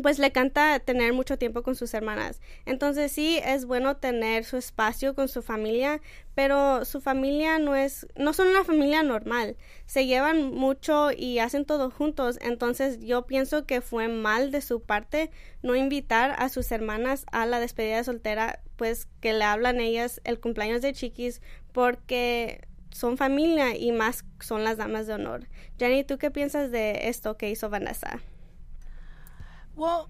pues 0.02 0.18
le 0.18 0.26
encanta 0.26 0.80
tener 0.80 1.12
mucho 1.12 1.38
tiempo 1.38 1.62
con 1.62 1.76
sus 1.76 1.94
hermanas. 1.94 2.40
Entonces 2.66 3.12
sí 3.12 3.40
es 3.44 3.64
bueno 3.64 3.96
tener 3.96 4.44
su 4.44 4.56
espacio 4.56 5.14
con 5.14 5.28
su 5.28 5.42
familia, 5.42 6.00
pero 6.34 6.84
su 6.84 7.00
familia 7.00 7.58
no 7.58 7.76
es, 7.76 8.06
no 8.16 8.32
son 8.32 8.48
una 8.48 8.64
familia 8.64 9.02
normal. 9.02 9.56
Se 9.86 10.06
llevan 10.06 10.52
mucho 10.52 11.10
y 11.16 11.38
hacen 11.38 11.64
todo 11.64 11.90
juntos. 11.90 12.38
Entonces 12.40 12.98
yo 13.00 13.26
pienso 13.26 13.66
que 13.66 13.80
fue 13.80 14.08
mal 14.08 14.50
de 14.50 14.60
su 14.60 14.82
parte 14.82 15.30
no 15.62 15.76
invitar 15.76 16.34
a 16.38 16.48
sus 16.48 16.72
hermanas 16.72 17.24
a 17.30 17.46
la 17.46 17.60
despedida 17.60 17.98
de 17.98 18.04
soltera, 18.04 18.60
pues 18.76 19.06
que 19.20 19.32
le 19.32 19.44
hablan 19.44 19.80
ellas 19.80 20.20
el 20.24 20.40
cumpleaños 20.40 20.82
de 20.82 20.92
Chiquis, 20.92 21.40
porque 21.72 22.66
son 22.90 23.16
familia 23.16 23.76
y 23.76 23.92
más 23.92 24.24
son 24.40 24.64
las 24.64 24.76
damas 24.76 25.06
de 25.06 25.14
honor. 25.14 25.48
Jenny, 25.78 26.04
¿tú 26.04 26.18
qué 26.18 26.30
piensas 26.30 26.70
de 26.70 27.08
esto 27.08 27.36
que 27.36 27.50
hizo 27.50 27.70
Vanessa? 27.70 28.20
Well, 29.76 30.06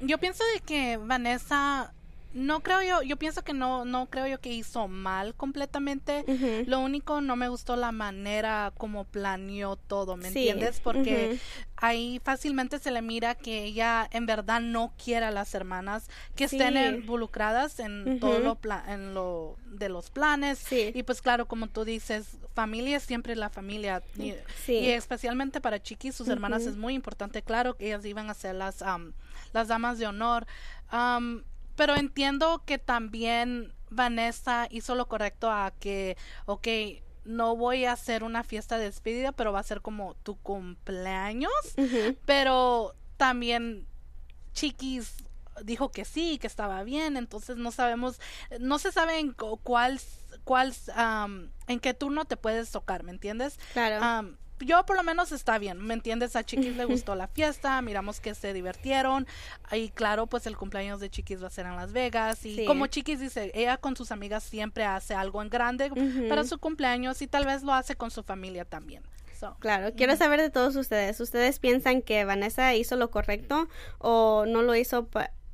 yo 0.00 0.18
pienso 0.18 0.44
de 0.54 0.60
que 0.60 0.96
Vanessa 0.96 1.92
no 2.32 2.60
creo 2.60 2.82
yo, 2.82 3.02
yo 3.02 3.16
pienso 3.16 3.42
que 3.42 3.52
no, 3.52 3.84
no 3.84 4.06
creo 4.06 4.26
yo 4.26 4.40
que 4.40 4.52
hizo 4.52 4.86
mal 4.86 5.34
completamente. 5.34 6.24
Lo 6.66 6.80
único 6.80 7.20
no 7.20 7.34
me 7.34 7.48
gustó 7.48 7.76
la 7.76 7.90
manera 7.92 8.72
como 8.76 9.04
planeó 9.04 9.76
todo, 9.76 10.16
¿me 10.16 10.28
entiendes? 10.28 10.80
Porque 10.80 11.38
ahí 11.76 12.20
fácilmente 12.22 12.78
se 12.78 12.90
le 12.90 13.02
mira 13.02 13.34
que 13.34 13.64
ella 13.64 14.08
en 14.12 14.26
verdad 14.26 14.60
no 14.60 14.92
quiere 15.02 15.26
a 15.26 15.30
las 15.30 15.54
hermanas 15.54 16.08
que 16.36 16.44
estén 16.44 16.76
involucradas 16.76 17.80
en 17.80 18.20
todo 18.20 18.38
lo 18.38 18.58
en 18.86 19.14
lo 19.14 19.56
de 19.66 19.88
los 19.88 20.10
planes. 20.10 20.64
Y 20.72 21.02
pues 21.02 21.22
claro, 21.22 21.46
como 21.46 21.66
tú 21.66 21.84
dices, 21.84 22.38
familia 22.54 22.98
es 22.98 23.02
siempre 23.02 23.34
la 23.34 23.50
familia. 23.50 24.02
Y, 24.16 24.34
especialmente 24.68 25.60
para 25.60 25.82
Chiqui, 25.82 26.12
sus 26.12 26.28
hermanas 26.28 26.66
es 26.66 26.76
muy 26.76 26.94
importante. 26.94 27.42
Claro 27.42 27.76
que 27.76 27.86
ellas 27.86 28.04
iban 28.04 28.30
a 28.30 28.34
ser 28.34 28.54
las, 28.54 28.84
las 29.52 29.68
damas 29.68 29.98
de 29.98 30.06
honor. 30.06 30.46
Pero 31.80 31.96
entiendo 31.96 32.62
que 32.66 32.76
también 32.76 33.72
Vanessa 33.88 34.68
hizo 34.70 34.94
lo 34.94 35.08
correcto 35.08 35.50
a 35.50 35.72
que, 35.80 36.18
ok, 36.44 36.68
no 37.24 37.56
voy 37.56 37.86
a 37.86 37.92
hacer 37.92 38.22
una 38.22 38.44
fiesta 38.44 38.76
de 38.76 38.84
despedida, 38.84 39.32
pero 39.32 39.50
va 39.50 39.60
a 39.60 39.62
ser 39.62 39.80
como 39.80 40.14
tu 40.16 40.36
cumpleaños. 40.36 41.50
Pero 42.26 42.94
también 43.16 43.86
Chiquis 44.52 45.24
dijo 45.64 45.90
que 45.90 46.04
sí, 46.04 46.36
que 46.36 46.48
estaba 46.48 46.84
bien, 46.84 47.16
entonces 47.16 47.56
no 47.56 47.70
sabemos, 47.70 48.20
no 48.58 48.78
se 48.78 48.92
sabe 48.92 49.18
en 49.18 49.32
cuál, 49.32 49.98
cuál, 50.44 50.74
en 51.66 51.80
qué 51.80 51.94
turno 51.94 52.26
te 52.26 52.36
puedes 52.36 52.70
tocar, 52.70 53.04
¿me 53.04 53.12
entiendes? 53.12 53.58
Claro. 53.72 54.36
Yo 54.60 54.84
por 54.86 54.96
lo 54.96 55.02
menos 55.02 55.32
está 55.32 55.58
bien, 55.58 55.84
¿me 55.84 55.94
entiendes? 55.94 56.36
A 56.36 56.44
Chiquis 56.44 56.76
le 56.76 56.84
gustó 56.84 57.14
la 57.14 57.28
fiesta, 57.28 57.80
miramos 57.82 58.20
que 58.20 58.34
se 58.34 58.52
divirtieron 58.52 59.26
y 59.72 59.88
claro, 59.90 60.26
pues 60.26 60.46
el 60.46 60.56
cumpleaños 60.56 61.00
de 61.00 61.10
Chiquis 61.10 61.42
va 61.42 61.48
a 61.48 61.50
ser 61.50 61.66
en 61.66 61.76
Las 61.76 61.92
Vegas 61.92 62.44
y 62.44 62.64
como 62.64 62.86
Chiquis 62.86 63.20
dice, 63.20 63.50
ella 63.54 63.76
con 63.76 63.96
sus 63.96 64.12
amigas 64.12 64.42
siempre 64.42 64.84
hace 64.84 65.14
algo 65.14 65.42
en 65.42 65.48
grande 65.48 65.90
para 66.28 66.44
su 66.44 66.58
cumpleaños 66.58 67.22
y 67.22 67.26
tal 67.26 67.46
vez 67.46 67.62
lo 67.62 67.72
hace 67.72 67.96
con 67.96 68.10
su 68.10 68.22
familia 68.22 68.64
también. 68.64 69.02
claro, 69.58 69.92
quiero 69.96 70.16
saber 70.16 70.40
de 70.40 70.50
todos 70.50 70.76
ustedes. 70.76 71.18
¿Ustedes 71.20 71.58
piensan 71.58 72.02
que 72.02 72.24
Vanessa 72.24 72.74
hizo 72.74 72.96
lo 72.96 73.10
correcto 73.10 73.68
o 73.98 74.44
no 74.46 74.62
lo 74.62 74.74
hizo 74.74 75.08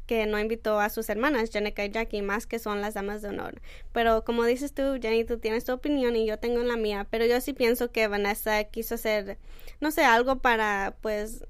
que 0.06 0.26
no 0.26 0.38
invitó 0.38 0.80
a 0.80 0.88
sus 0.88 1.08
hermanas, 1.08 1.50
Jenica 1.50 1.84
y 1.84 1.90
Jackie, 1.90 2.22
más 2.22 2.46
que 2.46 2.58
son 2.58 2.80
las 2.80 2.94
damas 2.94 3.22
de 3.22 3.28
honor. 3.28 3.60
Pero 3.92 4.24
como 4.24 4.44
dices 4.44 4.72
tú, 4.72 4.98
Jenny, 5.00 5.24
tú 5.24 5.38
tienes 5.38 5.64
tu 5.64 5.72
opinión 5.72 6.16
y 6.16 6.26
yo 6.26 6.38
tengo 6.38 6.62
la 6.62 6.76
mía, 6.76 7.06
pero 7.10 7.26
yo 7.26 7.40
sí 7.40 7.52
pienso 7.52 7.90
que 7.90 8.08
Vanessa 8.08 8.64
quiso 8.64 8.94
hacer, 8.94 9.38
no 9.80 9.90
sé, 9.90 10.04
algo 10.04 10.36
para, 10.36 10.96
pues, 11.02 11.44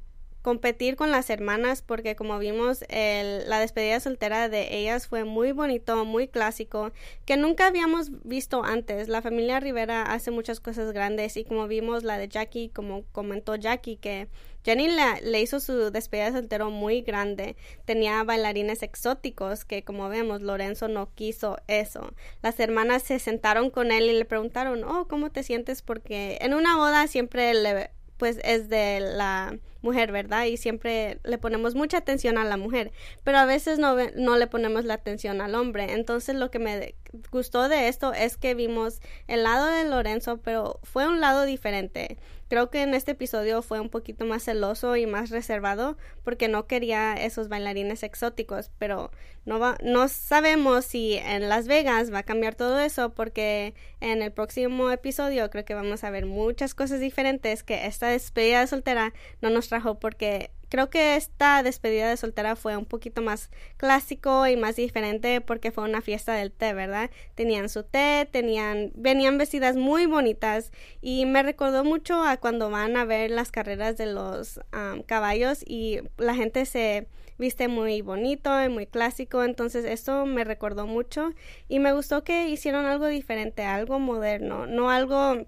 competir 0.47 0.95
con 0.95 1.11
las 1.11 1.29
hermanas 1.29 1.83
porque 1.83 2.15
como 2.15 2.39
vimos 2.39 2.85
el, 2.89 3.49
la 3.49 3.59
despedida 3.59 3.99
soltera 3.99 4.49
de 4.49 4.77
ellas 4.77 5.09
fue 5.09 5.25
muy 5.25 5.51
bonito, 5.51 6.05
muy 6.05 6.29
clásico, 6.29 6.93
que 7.25 7.37
nunca 7.37 7.67
habíamos 7.67 8.23
visto 8.23 8.63
antes. 8.63 9.09
La 9.09 9.23
familia 9.23 9.59
Rivera 9.59 10.05
hace 10.05 10.31
muchas 10.31 10.61
cosas 10.61 10.93
grandes 10.93 11.37
y 11.37 11.43
como 11.43 11.67
vimos 11.67 12.05
la 12.05 12.17
de 12.17 12.29
Jackie, 12.29 12.69
como 12.69 13.03
comentó 13.11 13.57
Jackie, 13.57 13.97
que 13.97 14.29
Jenny 14.65 14.87
le, 14.89 15.41
hizo 15.41 15.59
su 15.59 15.91
despedida 15.91 16.31
soltero 16.31 16.71
muy 16.71 17.03
grande. 17.03 17.57
Tenía 17.85 18.23
bailarines 18.23 18.85
exóticos 18.85 19.65
que 19.65 19.83
como 19.83 20.09
vemos 20.09 20.43
Lorenzo 20.43 20.87
no 20.87 21.13
quiso 21.13 21.59
eso. 21.67 22.15
Las 22.41 22.61
hermanas 22.61 23.03
se 23.03 23.19
sentaron 23.19 23.69
con 23.71 23.91
él 23.91 24.05
y 24.05 24.13
le 24.13 24.25
preguntaron, 24.25 24.85
oh, 24.85 25.09
¿cómo 25.09 25.31
te 25.31 25.43
sientes? 25.43 25.83
Porque 25.83 26.39
en 26.41 26.55
una 26.55 26.77
boda 26.77 27.09
siempre 27.09 27.53
le 27.53 27.91
pues 28.17 28.39
es 28.45 28.69
de 28.69 29.01
la 29.01 29.59
mujer, 29.87 30.13
¿verdad? 30.13 30.45
Y 30.45 30.57
siempre 30.57 31.21
le 31.25 31.39
ponemos 31.39 31.75
mucha 31.75 31.99
atención 31.99 32.37
a 32.39 32.45
la 32.45 32.57
mujer, 32.57 32.93
pero 33.25 33.39
a 33.39 33.47
veces 33.47 33.79
no, 33.79 33.97
no 34.17 34.37
le 34.37 34.47
ponemos 34.47 34.85
la 34.85 34.95
atención 34.95 35.41
al 35.41 35.55
hombre. 35.55 35.93
Entonces 35.93 36.35
lo 36.35 36.51
que 36.51 36.59
me 36.59 36.95
gustó 37.31 37.69
de 37.69 37.89
esto 37.89 38.13
es 38.13 38.37
que 38.37 38.55
vimos 38.55 39.01
el 39.29 39.45
lado 39.45 39.67
de 39.67 39.85
Lorenzo, 39.85 40.39
pero 40.43 40.81
fue 40.83 41.07
un 41.07 41.21
lado 41.21 41.45
diferente. 41.45 42.19
Creo 42.49 42.71
que 42.71 42.83
en 42.83 42.95
este 42.95 43.13
episodio 43.13 43.61
fue 43.61 43.81
un 43.81 43.89
poquito 43.89 44.25
más 44.25 44.45
celoso 44.45 44.97
y 44.97 45.07
más 45.07 45.31
reservado 45.31 45.97
porque 46.23 46.47
no 46.47 46.67
quería 46.67 47.15
esos 47.15 47.49
bailarines 47.49 48.05
exóticos, 48.05 48.71
pero 48.79 49.11
no 49.45 49.59
va, 49.59 49.77
no 49.83 50.07
sabemos 50.09 50.85
si 50.85 51.15
en 51.15 51.49
Las 51.49 51.67
Vegas 51.67 52.13
va 52.13 52.19
a 52.19 52.23
cambiar 52.23 52.55
todo 52.55 52.79
eso 52.79 53.15
porque 53.15 53.75
en 54.01 54.23
el 54.23 54.33
próximo 54.33 54.91
episodio 54.91 55.51
creo 55.51 55.65
que 55.65 55.75
vamos 55.75 56.05
a 56.05 56.11
ver 56.11 56.27
muchas 56.27 56.75
cosas 56.75 57.01
diferentes 57.01 57.65
que 57.65 57.87
esta 57.87 58.09
despedida 58.09 58.61
de 58.61 58.67
soltera 58.69 59.13
no 59.41 59.51
nos 59.51 59.69
trajo 59.69 59.99
porque 59.99 60.51
creo 60.69 60.91
que 60.91 61.17
esta 61.17 61.63
despedida 61.63 62.09
de 62.09 62.17
soltera 62.17 62.57
fue 62.57 62.77
un 62.77 62.85
poquito 62.85 63.23
más 63.23 63.51
clásico 63.77 64.47
y 64.47 64.57
más 64.57 64.77
diferente 64.77 65.41
porque 65.41 65.71
fue 65.71 65.85
una 65.85 66.01
fiesta 66.01 66.35
del 66.35 66.53
té, 66.53 66.73
¿verdad? 66.75 67.11
Tenían 67.35 67.69
su 67.69 67.83
té, 67.83 68.29
tenían, 68.31 68.93
venían 68.95 69.39
vestidas 69.39 69.77
muy 69.77 70.07
bonitas 70.07 70.73
y 71.01 71.27
me 71.27 71.43
recordó 71.43 71.85
mucho 71.85 72.23
a 72.23 72.37
cuando 72.37 72.71
van 72.71 72.97
a 72.97 73.05
ver 73.05 73.31
las 73.31 73.51
carreras 73.51 73.97
de 73.97 74.07
los 74.07 74.61
caballos 75.07 75.63
y 75.67 76.01
la 76.17 76.35
gente 76.35 76.65
se 76.67 77.07
viste 77.39 77.69
muy 77.69 78.01
bonito 78.01 78.63
y 78.63 78.69
muy 78.69 78.87
clásico, 78.87 79.45
entonces 79.45 79.85
esto 79.85 80.25
me 80.27 80.45
recordó 80.45 80.87
mucho 80.87 81.33
y 81.69 81.81
me 81.81 81.93
gustó 81.93 82.25
que 82.25 82.49
hicieron 82.49 82.87
algo 82.87 83.07
diferente, 83.09 83.63
algo 83.65 83.99
moderno, 83.99 84.67
no 84.67 84.91
algo 84.91 85.47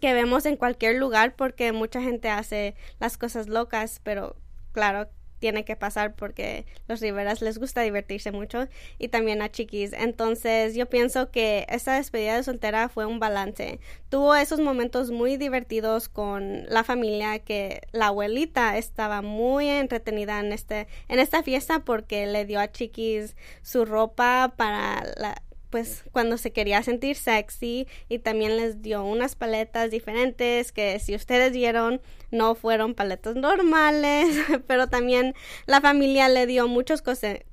que 0.00 0.12
vemos 0.12 0.46
en 0.46 0.56
cualquier 0.56 0.96
lugar 0.96 1.34
porque 1.36 1.72
mucha 1.72 2.00
gente 2.00 2.28
hace 2.28 2.74
las 3.00 3.18
cosas 3.18 3.48
locas, 3.48 4.00
pero 4.02 4.36
claro, 4.76 5.08
tiene 5.38 5.64
que 5.64 5.74
pasar 5.74 6.14
porque 6.14 6.66
los 6.86 7.00
Riveras 7.00 7.40
les 7.40 7.56
gusta 7.56 7.80
divertirse 7.80 8.30
mucho 8.30 8.68
y 8.98 9.08
también 9.08 9.40
a 9.40 9.50
Chiquis. 9.50 9.94
Entonces 9.94 10.74
yo 10.74 10.86
pienso 10.86 11.30
que 11.30 11.66
esta 11.70 11.96
despedida 11.96 12.36
de 12.36 12.42
soltera 12.42 12.90
fue 12.90 13.06
un 13.06 13.18
balance. 13.18 13.80
Tuvo 14.10 14.34
esos 14.34 14.60
momentos 14.60 15.10
muy 15.10 15.38
divertidos 15.38 16.10
con 16.10 16.64
la 16.68 16.84
familia 16.84 17.38
que 17.38 17.80
la 17.92 18.08
abuelita 18.08 18.76
estaba 18.76 19.22
muy 19.22 19.66
entretenida 19.66 20.40
en 20.40 20.52
este 20.52 20.88
en 21.08 21.20
esta 21.20 21.42
fiesta 21.42 21.78
porque 21.80 22.26
le 22.26 22.44
dio 22.44 22.60
a 22.60 22.70
Chiquis 22.70 23.34
su 23.62 23.86
ropa 23.86 24.52
para 24.58 25.04
la 25.16 25.42
pues 25.70 26.04
cuando 26.12 26.38
se 26.38 26.52
quería 26.52 26.82
sentir 26.82 27.16
sexy 27.16 27.86
y 28.08 28.18
también 28.18 28.56
les 28.56 28.82
dio 28.82 29.04
unas 29.04 29.34
paletas 29.34 29.90
diferentes 29.90 30.72
que 30.72 30.98
si 30.98 31.14
ustedes 31.14 31.52
vieron 31.52 32.00
no 32.30 32.54
fueron 32.54 32.94
paletas 32.94 33.36
normales, 33.36 34.36
pero 34.66 34.88
también 34.88 35.34
la 35.66 35.80
familia 35.80 36.28
le 36.28 36.46
dio 36.46 36.68
muchos 36.68 37.02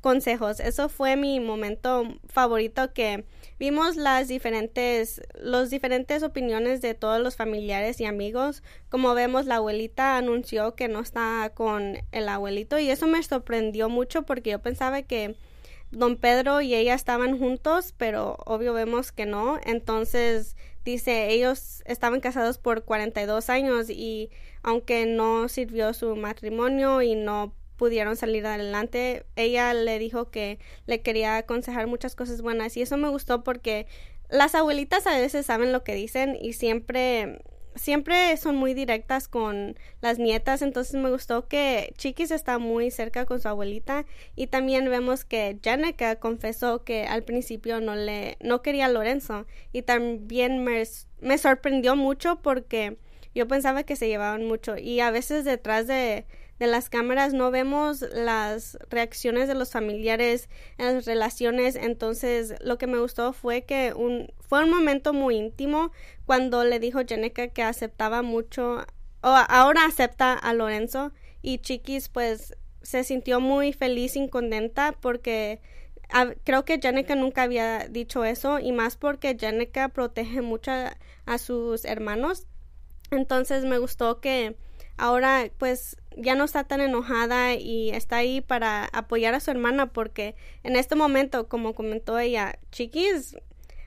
consejos. 0.01 0.59
Eso 0.59 0.89
fue 0.89 1.15
mi 1.15 1.39
momento 1.39 2.03
favorito 2.27 2.93
que 2.93 3.25
vimos 3.59 3.95
las 3.95 4.27
diferentes 4.27 5.21
los 5.35 5.69
diferentes 5.69 6.23
opiniones 6.23 6.81
de 6.81 6.93
todos 6.93 7.21
los 7.21 7.35
familiares 7.35 7.99
y 8.01 8.05
amigos. 8.05 8.63
Como 8.89 9.13
vemos 9.13 9.45
la 9.45 9.55
abuelita 9.55 10.17
anunció 10.17 10.75
que 10.75 10.87
no 10.87 10.99
está 10.99 11.51
con 11.53 11.97
el 12.11 12.29
abuelito 12.29 12.79
y 12.79 12.89
eso 12.89 13.07
me 13.07 13.21
sorprendió 13.23 13.89
mucho 13.89 14.23
porque 14.23 14.51
yo 14.51 14.59
pensaba 14.59 15.01
que 15.03 15.35
don 15.93 16.17
Pedro 16.17 16.61
y 16.61 16.75
ella 16.75 16.93
estaban 16.93 17.37
juntos, 17.37 17.93
pero 17.97 18.37
obvio 18.45 18.73
vemos 18.73 19.11
que 19.11 19.25
no. 19.25 19.59
Entonces 19.63 20.55
dice, 20.83 21.29
ellos 21.29 21.83
estaban 21.85 22.19
casados 22.19 22.57
por 22.57 22.83
42 22.83 23.49
años 23.49 23.89
y 23.89 24.29
aunque 24.63 25.05
no 25.05 25.47
sirvió 25.47 25.93
su 25.93 26.15
matrimonio 26.15 27.01
y 27.01 27.15
no 27.15 27.53
pudieron 27.77 28.15
salir 28.15 28.45
adelante, 28.45 29.25
ella 29.35 29.73
le 29.73 29.99
dijo 29.99 30.29
que 30.29 30.59
le 30.85 31.01
quería 31.01 31.37
aconsejar 31.37 31.87
muchas 31.87 32.15
cosas 32.15 32.41
buenas 32.41 32.77
y 32.77 32.81
eso 32.81 32.97
me 32.97 33.09
gustó 33.09 33.43
porque 33.43 33.87
las 34.29 34.55
abuelitas 34.55 35.05
a 35.07 35.17
veces 35.17 35.45
saben 35.45 35.71
lo 35.71 35.83
que 35.83 35.95
dicen 35.95 36.37
y 36.39 36.53
siempre 36.53 37.41
siempre 37.75 38.35
son 38.37 38.55
muy 38.55 38.73
directas 38.73 39.27
con 39.27 39.75
las 40.01 40.19
nietas, 40.19 40.61
entonces 40.61 40.95
me 40.95 41.09
gustó 41.09 41.47
que 41.47 41.93
Chiquis 41.97 42.31
está 42.31 42.57
muy 42.57 42.91
cerca 42.91 43.25
con 43.25 43.39
su 43.39 43.47
abuelita 43.47 44.05
y 44.35 44.47
también 44.47 44.89
vemos 44.89 45.25
que 45.25 45.57
Janica 45.63 46.17
confesó 46.17 46.83
que 46.83 47.05
al 47.05 47.23
principio 47.23 47.81
no 47.81 47.95
le 47.95 48.37
no 48.41 48.61
quería 48.61 48.85
a 48.85 48.89
Lorenzo 48.89 49.45
y 49.71 49.83
también 49.83 50.63
me, 50.63 50.83
me 51.21 51.37
sorprendió 51.37 51.95
mucho 51.95 52.39
porque 52.41 52.97
yo 53.33 53.47
pensaba 53.47 53.83
que 53.83 53.95
se 53.95 54.07
llevaban 54.07 54.45
mucho. 54.45 54.77
Y 54.77 54.99
a 54.99 55.11
veces 55.11 55.45
detrás 55.45 55.87
de 55.87 56.25
de 56.59 56.67
las 56.67 56.89
cámaras 56.89 57.33
no 57.33 57.51
vemos 57.51 58.01
las 58.13 58.77
reacciones 58.89 59.47
de 59.47 59.55
los 59.55 59.71
familiares 59.71 60.49
en 60.77 60.95
las 60.95 61.05
relaciones. 61.05 61.75
Entonces 61.75 62.55
lo 62.61 62.77
que 62.77 62.87
me 62.87 62.99
gustó 62.99 63.33
fue 63.33 63.63
que 63.63 63.93
un 63.93 64.31
fue 64.39 64.63
un 64.63 64.69
momento 64.69 65.13
muy 65.13 65.35
íntimo 65.35 65.91
cuando 66.25 66.63
le 66.63 66.79
dijo 66.79 67.01
Jenica 67.07 67.47
que 67.47 67.63
aceptaba 67.63 68.21
mucho 68.21 68.85
o 69.21 69.27
ahora 69.27 69.85
acepta 69.85 70.33
a 70.33 70.53
Lorenzo. 70.53 71.11
Y 71.41 71.57
Chiquis 71.57 72.09
pues 72.09 72.55
se 72.81 73.03
sintió 73.03 73.39
muy 73.39 73.73
feliz 73.73 74.15
y 74.15 74.29
contenta 74.29 74.95
porque 75.01 75.59
creo 76.43 76.63
que 76.63 76.79
Jenica 76.79 77.15
nunca 77.15 77.43
había 77.43 77.87
dicho 77.89 78.23
eso 78.23 78.59
y 78.59 78.71
más 78.71 78.97
porque 78.97 79.35
Jenica 79.37 79.89
protege 79.89 80.41
mucho 80.41 80.71
a 81.25 81.37
sus 81.39 81.85
hermanos 81.85 82.47
entonces 83.15 83.65
me 83.65 83.77
gustó 83.77 84.19
que 84.19 84.55
ahora 84.97 85.49
pues 85.57 85.97
ya 86.15 86.35
no 86.35 86.43
está 86.43 86.63
tan 86.63 86.81
enojada 86.81 87.55
y 87.55 87.89
está 87.89 88.17
ahí 88.17 88.41
para 88.41 88.85
apoyar 88.93 89.33
a 89.33 89.39
su 89.39 89.51
hermana 89.51 89.87
porque 89.87 90.35
en 90.63 90.75
este 90.75 90.95
momento, 90.95 91.47
como 91.47 91.73
comentó 91.73 92.19
ella, 92.19 92.59
Chiquis 92.71 93.35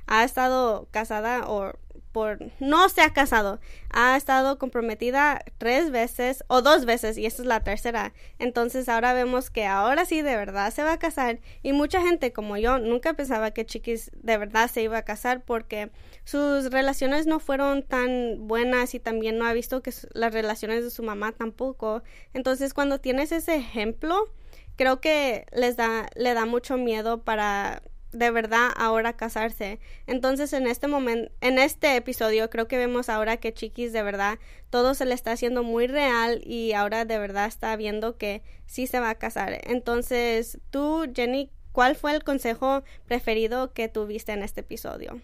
ha 0.07 0.25
estado 0.25 0.89
casada 0.91 1.49
o 1.49 1.75
por 2.17 2.39
no 2.61 2.89
se 2.89 3.03
ha 3.03 3.13
casado, 3.13 3.61
ha 3.91 4.17
estado 4.17 4.59
comprometida 4.59 5.45
tres 5.59 5.91
veces 5.91 6.45
o 6.47 6.63
dos 6.63 6.87
veces 6.87 7.19
y 7.19 7.27
esta 7.27 7.43
es 7.43 7.47
la 7.47 7.63
tercera. 7.63 8.15
Entonces 8.39 8.89
ahora 8.89 9.13
vemos 9.13 9.51
que 9.51 9.67
ahora 9.67 10.07
sí 10.07 10.23
de 10.23 10.35
verdad 10.35 10.73
se 10.73 10.83
va 10.83 10.95
a 10.95 10.99
casar 10.99 11.41
y 11.63 11.75
mucha 11.75 12.01
gente 12.01 12.33
como 12.33 12.57
yo 12.57 12.79
nunca 12.79 13.13
pensaba 13.13 13.51
que 13.51 13.67
Chiquis 13.67 14.11
de 14.15 14.39
verdad 14.39 14.71
se 14.71 14.81
iba 14.81 14.97
a 14.97 15.03
casar 15.03 15.45
porque 15.45 15.91
sus 16.25 16.71
relaciones 16.71 17.27
no 17.27 17.39
fueron 17.39 17.83
tan 17.83 18.49
buenas 18.49 18.95
y 18.95 18.99
también 18.99 19.37
no 19.37 19.45
ha 19.45 19.53
visto 19.53 19.83
que 19.83 19.93
las 20.15 20.33
relaciones 20.33 20.85
de 20.85 20.91
su 20.91 21.03
mamá 21.03 21.33
tampoco. 21.33 22.03
Entonces 22.33 22.73
cuando 22.73 22.99
tienes 22.99 23.31
ese 23.31 23.57
ejemplo, 23.57 24.33
creo 24.77 25.03
que 25.03 25.45
les 25.53 25.77
da 25.77 26.07
le 26.15 26.33
da 26.33 26.47
mucho 26.47 26.79
miedo 26.79 27.25
para 27.25 27.83
de 28.13 28.31
verdad 28.31 28.71
ahora 28.77 29.17
casarse. 29.17 29.79
Entonces 30.07 30.53
en 30.53 30.67
este 30.67 30.89
momento, 30.89 31.31
en 31.41 31.59
este 31.59 31.97
episodio 31.97 32.51
creo 32.51 32.69
que 32.69 32.79
vemos 32.79 33.09
ahora 33.09 33.37
que 33.37 33.53
Chiquis 33.53 33.93
de 33.93 34.03
verdad 34.03 34.39
todo 34.71 34.95
se 34.95 35.05
le 35.05 35.15
está 35.15 35.33
haciendo 35.33 35.63
muy 35.63 35.87
real 35.87 36.41
y 36.45 36.73
ahora 36.73 37.05
de 37.05 37.19
verdad 37.19 37.47
está 37.47 37.75
viendo 37.77 38.17
que 38.17 38.43
sí 38.67 38.87
se 38.87 39.01
va 39.01 39.11
a 39.11 39.15
casar. 39.17 39.61
Entonces 39.65 40.59
tú, 40.71 41.05
Jenny, 41.15 41.51
¿cuál 41.73 41.97
fue 41.97 42.15
el 42.15 42.25
consejo 42.25 42.85
preferido 43.07 43.73
que 43.73 43.89
tuviste 43.89 44.33
en 44.33 44.43
este 44.43 44.61
episodio? 44.61 45.21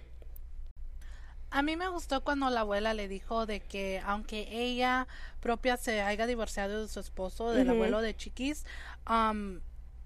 A 1.51 1.61
mí 1.61 1.77
me 1.77 1.87
gustó 1.89 2.25
cuando 2.25 2.49
la 2.49 2.61
abuela 2.61 2.95
le 2.95 3.09
dijo 3.09 3.45
de 3.45 3.61
que 3.61 4.01
aunque 4.07 4.49
ella 4.51 5.07
propia 5.41 5.77
se 5.77 6.01
haya 6.01 6.27
divorciado 6.27 6.81
de 6.81 6.89
su 6.89 6.99
esposo, 6.99 7.53
del 7.53 7.69
abuelo 7.69 8.01
de 8.01 8.17
Chiquis, 8.17 8.65
um, 9.07 9.61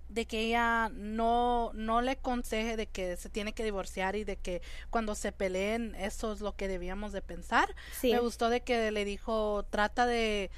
de 0.08 0.26
que 0.26 0.40
ella 0.40 0.90
no, 0.94 1.70
no 1.75 2.00
le 2.00 2.16
conseje 2.16 2.76
de 2.76 2.86
que 2.86 3.16
se 3.16 3.28
tiene 3.28 3.52
que 3.52 3.64
divorciar 3.64 4.16
y 4.16 4.25
de 4.25 4.36
que 4.36 4.62
cuando 4.90 5.14
se 5.14 5.32
peleen 5.32 5.94
eso 5.96 6.32
es 6.32 6.40
lo 6.40 6.56
que 6.56 6.68
debíamos 6.68 7.12
de 7.12 7.22
pensar. 7.22 7.75
Me 8.02 8.18
gustó 8.18 8.48
de 8.48 8.62
que 8.62 8.90
le 8.90 9.04
dijo 9.04 9.64
trata 9.70 10.06
de, 10.06 10.50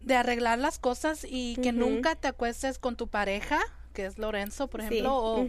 de 0.00 0.16
arreglar 0.16 0.58
las 0.58 0.78
cosas 0.78 1.26
y 1.28 1.56
que 1.56 1.72
nunca 1.72 2.16
te 2.16 2.28
acuestes 2.28 2.78
con 2.78 2.96
tu 2.96 3.08
pareja 3.08 3.60
que 3.96 4.04
es 4.04 4.18
Lorenzo, 4.18 4.68
por 4.68 4.82
ejemplo, 4.82 5.16
o, 5.16 5.48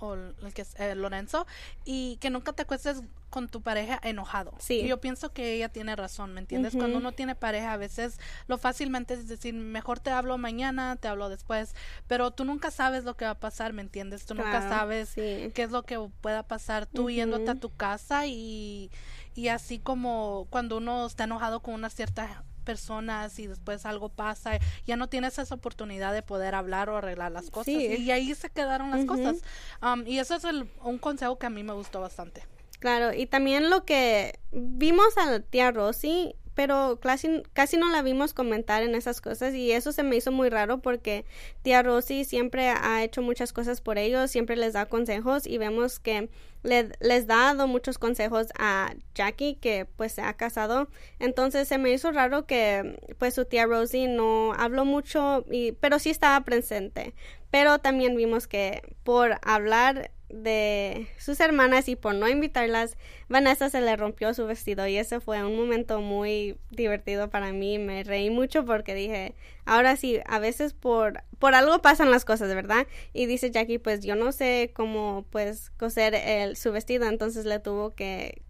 o, 0.00 0.14
el 0.14 0.54
que 0.54 0.62
es 0.62 0.78
eh, 0.78 0.94
Lorenzo, 0.94 1.46
y 1.84 2.16
que 2.16 2.30
nunca 2.30 2.52
te 2.52 2.62
acuestes 2.62 3.02
con 3.30 3.48
tu 3.48 3.60
pareja 3.60 3.98
enojado. 4.02 4.54
Sí. 4.58 4.86
yo 4.86 5.00
pienso 5.00 5.32
que 5.32 5.54
ella 5.54 5.68
tiene 5.68 5.94
razón, 5.96 6.32
¿me 6.32 6.40
entiendes? 6.40 6.74
Cuando 6.74 6.98
uno 6.98 7.12
tiene 7.12 7.34
pareja, 7.34 7.74
a 7.74 7.76
veces 7.76 8.18
lo 8.46 8.56
fácilmente 8.58 9.14
es 9.14 9.28
decir, 9.28 9.54
mejor 9.54 10.00
te 10.00 10.10
hablo 10.10 10.38
mañana, 10.38 10.96
te 10.96 11.08
hablo 11.08 11.28
después, 11.28 11.74
pero 12.06 12.30
tú 12.30 12.44
nunca 12.44 12.70
sabes 12.70 13.04
lo 13.04 13.16
que 13.16 13.26
va 13.26 13.32
a 13.32 13.40
pasar, 13.40 13.72
¿me 13.72 13.82
entiendes? 13.82 14.24
Tú 14.24 14.34
nunca 14.34 14.66
sabes 14.68 15.12
qué 15.14 15.52
es 15.54 15.70
lo 15.70 15.82
que 15.82 15.98
pueda 16.20 16.42
pasar 16.42 16.86
tú 16.86 17.10
yéndote 17.10 17.50
a 17.50 17.54
tu 17.54 17.74
casa 17.74 18.26
y, 18.26 18.90
y 19.34 19.48
así 19.48 19.78
como 19.78 20.46
cuando 20.50 20.78
uno 20.78 21.06
está 21.06 21.24
enojado 21.24 21.60
con 21.60 21.74
una 21.74 21.90
cierta 21.90 22.44
personas 22.68 23.38
y 23.38 23.46
después 23.46 23.86
algo 23.86 24.10
pasa, 24.10 24.58
ya 24.84 24.96
no 24.96 25.08
tienes 25.08 25.38
esa 25.38 25.54
oportunidad 25.54 26.12
de 26.12 26.20
poder 26.20 26.54
hablar 26.54 26.90
o 26.90 26.98
arreglar 26.98 27.32
las 27.32 27.50
cosas. 27.50 27.68
Y 27.68 28.10
ahí 28.10 28.34
se 28.34 28.50
quedaron 28.50 28.90
las 28.90 29.06
cosas. 29.06 29.38
Um, 29.80 30.06
y 30.06 30.18
eso 30.18 30.34
es 30.34 30.44
un 30.82 30.98
consejo 30.98 31.38
que 31.38 31.46
a 31.46 31.50
mí 31.50 31.62
me 31.62 31.72
gustó 31.72 32.02
bastante. 32.02 32.42
Claro, 32.78 33.14
y 33.14 33.24
también 33.24 33.70
lo 33.70 33.86
que 33.86 34.38
vimos 34.52 35.16
a 35.16 35.30
la 35.30 35.40
tía 35.40 35.70
Rosy, 35.70 36.36
pero 36.58 36.98
casi, 37.00 37.44
casi 37.52 37.76
no 37.76 37.88
la 37.88 38.02
vimos 38.02 38.34
comentar 38.34 38.82
en 38.82 38.96
esas 38.96 39.20
cosas 39.20 39.54
y 39.54 39.70
eso 39.70 39.92
se 39.92 40.02
me 40.02 40.16
hizo 40.16 40.32
muy 40.32 40.48
raro 40.48 40.78
porque 40.78 41.24
tía 41.62 41.84
Rosy 41.84 42.24
siempre 42.24 42.70
ha 42.70 43.04
hecho 43.04 43.22
muchas 43.22 43.52
cosas 43.52 43.80
por 43.80 43.96
ellos, 43.96 44.32
siempre 44.32 44.56
les 44.56 44.72
da 44.72 44.86
consejos 44.86 45.46
y 45.46 45.56
vemos 45.56 46.00
que 46.00 46.30
le, 46.64 46.90
les 46.98 47.30
ha 47.30 47.54
dado 47.54 47.68
muchos 47.68 47.96
consejos 47.98 48.48
a 48.58 48.92
Jackie 49.14 49.54
que 49.54 49.86
pues 49.96 50.10
se 50.10 50.22
ha 50.22 50.32
casado. 50.32 50.88
Entonces 51.20 51.68
se 51.68 51.78
me 51.78 51.92
hizo 51.92 52.10
raro 52.10 52.44
que 52.44 52.98
pues 53.18 53.34
su 53.34 53.44
tía 53.44 53.64
Rosy 53.66 54.08
no 54.08 54.52
habló 54.52 54.84
mucho 54.84 55.44
y 55.48 55.70
pero 55.70 56.00
sí 56.00 56.10
estaba 56.10 56.44
presente. 56.44 57.14
Pero 57.52 57.78
también 57.78 58.16
vimos 58.16 58.48
que 58.48 58.82
por 59.04 59.38
hablar 59.42 60.10
de 60.28 61.08
sus 61.16 61.40
hermanas 61.40 61.88
y 61.88 61.96
por 61.96 62.14
no 62.14 62.28
invitarlas, 62.28 62.96
Vanessa 63.28 63.70
se 63.70 63.80
le 63.80 63.96
rompió 63.96 64.34
su 64.34 64.46
vestido 64.46 64.86
y 64.86 64.96
ese 64.96 65.20
fue 65.20 65.42
un 65.42 65.56
momento 65.56 66.00
muy 66.00 66.58
divertido 66.70 67.30
para 67.30 67.52
mí. 67.52 67.78
Me 67.78 68.04
reí 68.04 68.30
mucho 68.30 68.64
porque 68.64 68.94
dije, 68.94 69.34
ahora 69.64 69.96
sí, 69.96 70.20
a 70.26 70.38
veces 70.38 70.74
por, 70.74 71.22
por 71.38 71.54
algo 71.54 71.80
pasan 71.80 72.10
las 72.10 72.24
cosas, 72.24 72.54
¿verdad? 72.54 72.86
Y 73.12 73.26
dice 73.26 73.50
Jackie, 73.50 73.78
pues 73.78 74.04
yo 74.04 74.16
no 74.16 74.32
sé 74.32 74.70
cómo 74.74 75.24
pues 75.30 75.70
coser 75.70 76.14
el, 76.14 76.56
su 76.56 76.72
vestido, 76.72 77.06
entonces 77.06 77.44
le 77.44 77.58
tuvo 77.58 77.94
que 77.94 78.42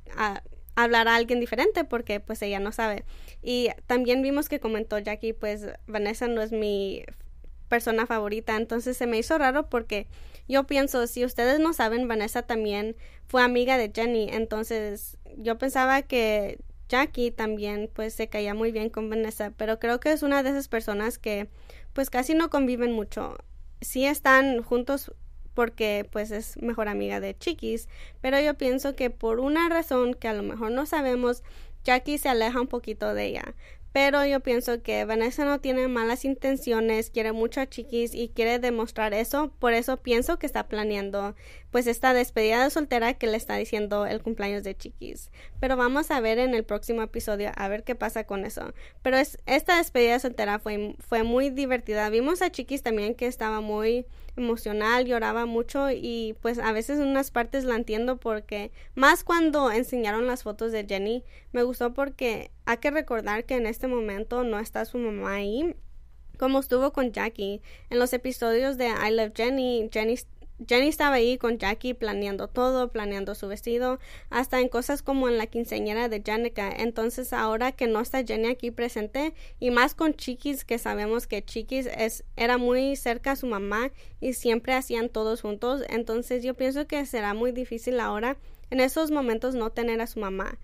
hablar 0.74 1.08
a 1.08 1.16
alguien 1.16 1.40
diferente 1.40 1.84
porque 1.84 2.20
pues 2.20 2.42
ella 2.42 2.60
no 2.60 2.72
sabe. 2.72 3.04
Y 3.42 3.70
también 3.86 4.22
vimos 4.22 4.48
que 4.48 4.60
comentó 4.60 4.98
Jackie, 4.98 5.32
pues 5.32 5.66
Vanessa 5.86 6.26
no 6.28 6.42
es 6.42 6.52
mi 6.52 7.04
persona 7.68 8.06
favorita, 8.06 8.56
entonces 8.56 8.96
se 8.96 9.06
me 9.06 9.18
hizo 9.18 9.36
raro 9.38 9.68
porque 9.68 10.06
yo 10.48 10.64
pienso, 10.66 11.06
si 11.06 11.24
ustedes 11.24 11.60
no 11.60 11.72
saben, 11.72 12.08
Vanessa 12.08 12.42
también 12.42 12.96
fue 13.26 13.42
amiga 13.42 13.76
de 13.76 13.92
Jenny, 13.94 14.28
entonces 14.30 15.18
yo 15.36 15.58
pensaba 15.58 16.02
que 16.02 16.58
Jackie 16.88 17.30
también 17.30 17.90
pues 17.92 18.14
se 18.14 18.28
caía 18.28 18.54
muy 18.54 18.72
bien 18.72 18.88
con 18.88 19.10
Vanessa, 19.10 19.52
pero 19.56 19.78
creo 19.78 20.00
que 20.00 20.12
es 20.12 20.22
una 20.22 20.42
de 20.42 20.50
esas 20.50 20.68
personas 20.68 21.18
que 21.18 21.48
pues 21.92 22.10
casi 22.10 22.34
no 22.34 22.50
conviven 22.50 22.92
mucho. 22.92 23.36
Sí 23.80 24.06
están 24.06 24.62
juntos 24.62 25.12
porque 25.54 26.08
pues 26.10 26.30
es 26.30 26.56
mejor 26.62 26.88
amiga 26.88 27.20
de 27.20 27.36
Chiquis, 27.36 27.88
pero 28.20 28.40
yo 28.40 28.54
pienso 28.54 28.96
que 28.96 29.10
por 29.10 29.40
una 29.40 29.68
razón 29.68 30.14
que 30.14 30.28
a 30.28 30.34
lo 30.34 30.42
mejor 30.42 30.70
no 30.70 30.86
sabemos, 30.86 31.42
Jackie 31.84 32.18
se 32.18 32.28
aleja 32.28 32.60
un 32.60 32.68
poquito 32.68 33.12
de 33.12 33.26
ella. 33.26 33.54
Pero 34.00 34.24
yo 34.24 34.38
pienso 34.38 34.80
que 34.80 35.04
Vanessa 35.04 35.44
no 35.44 35.60
tiene 35.60 35.88
malas 35.88 36.24
intenciones, 36.24 37.10
quiere 37.10 37.32
mucho 37.32 37.60
a 37.60 37.66
Chiquis 37.66 38.14
y 38.14 38.28
quiere 38.28 38.60
demostrar 38.60 39.12
eso. 39.12 39.50
Por 39.58 39.72
eso 39.72 39.96
pienso 39.96 40.38
que 40.38 40.46
está 40.46 40.68
planeando 40.68 41.34
pues 41.72 41.88
esta 41.88 42.14
despedida 42.14 42.62
de 42.62 42.70
soltera 42.70 43.14
que 43.14 43.26
le 43.26 43.36
está 43.36 43.56
diciendo 43.56 44.06
el 44.06 44.22
cumpleaños 44.22 44.62
de 44.62 44.76
Chiquis. 44.76 45.32
Pero 45.58 45.76
vamos 45.76 46.12
a 46.12 46.20
ver 46.20 46.38
en 46.38 46.54
el 46.54 46.62
próximo 46.62 47.02
episodio 47.02 47.50
a 47.56 47.66
ver 47.66 47.82
qué 47.82 47.96
pasa 47.96 48.22
con 48.22 48.44
eso. 48.44 48.72
Pero 49.02 49.16
es, 49.16 49.36
esta 49.46 49.78
despedida 49.78 50.12
de 50.12 50.20
soltera 50.20 50.60
fue, 50.60 50.94
fue 51.00 51.24
muy 51.24 51.50
divertida. 51.50 52.08
Vimos 52.08 52.40
a 52.40 52.52
Chiquis 52.52 52.84
también 52.84 53.16
que 53.16 53.26
estaba 53.26 53.60
muy 53.60 54.06
emocional, 54.38 55.04
lloraba 55.04 55.46
mucho 55.46 55.90
y 55.90 56.36
pues 56.40 56.58
a 56.58 56.72
veces 56.72 56.98
en 56.98 57.08
unas 57.08 57.30
partes 57.30 57.64
la 57.64 57.76
entiendo 57.76 58.16
porque 58.16 58.72
más 58.94 59.24
cuando 59.24 59.70
enseñaron 59.70 60.26
las 60.26 60.42
fotos 60.42 60.72
de 60.72 60.86
Jenny 60.88 61.24
me 61.52 61.62
gustó 61.62 61.92
porque 61.92 62.50
hay 62.64 62.78
que 62.78 62.90
recordar 62.90 63.44
que 63.44 63.56
en 63.56 63.66
este 63.66 63.86
momento 63.86 64.44
no 64.44 64.58
está 64.58 64.84
su 64.84 64.98
mamá 64.98 65.34
ahí 65.34 65.76
como 66.38 66.60
estuvo 66.60 66.92
con 66.92 67.12
Jackie. 67.12 67.60
En 67.90 67.98
los 67.98 68.12
episodios 68.12 68.78
de 68.78 68.86
I 68.88 69.10
Love 69.10 69.32
Jenny 69.34 69.90
Jenny 69.92 70.16
Jenny 70.66 70.88
estaba 70.88 71.16
ahí 71.16 71.38
con 71.38 71.58
Jackie 71.58 71.94
planeando 71.94 72.48
todo, 72.48 72.88
planeando 72.90 73.34
su 73.34 73.46
vestido, 73.46 74.00
hasta 74.30 74.60
en 74.60 74.68
cosas 74.68 75.02
como 75.02 75.28
en 75.28 75.38
la 75.38 75.46
quinceañera 75.46 76.08
de 76.08 76.22
Janica. 76.24 76.70
Entonces 76.70 77.32
ahora 77.32 77.72
que 77.72 77.86
no 77.86 78.00
está 78.00 78.24
Jenny 78.24 78.48
aquí 78.48 78.70
presente 78.70 79.34
y 79.60 79.70
más 79.70 79.94
con 79.94 80.14
Chiquis 80.14 80.64
que 80.64 80.78
sabemos 80.78 81.26
que 81.26 81.44
Chiquis 81.44 81.86
es, 81.86 82.24
era 82.36 82.58
muy 82.58 82.96
cerca 82.96 83.32
a 83.32 83.36
su 83.36 83.46
mamá 83.46 83.92
y 84.20 84.32
siempre 84.32 84.74
hacían 84.74 85.08
todos 85.08 85.42
juntos, 85.42 85.82
entonces 85.88 86.42
yo 86.42 86.54
pienso 86.54 86.86
que 86.86 87.06
será 87.06 87.34
muy 87.34 87.52
difícil 87.52 88.00
ahora 88.00 88.36
en 88.70 88.80
esos 88.80 89.10
momentos 89.10 89.54
no 89.54 89.70
tener 89.70 90.00
a 90.00 90.06
su 90.06 90.20
mamá 90.20 90.58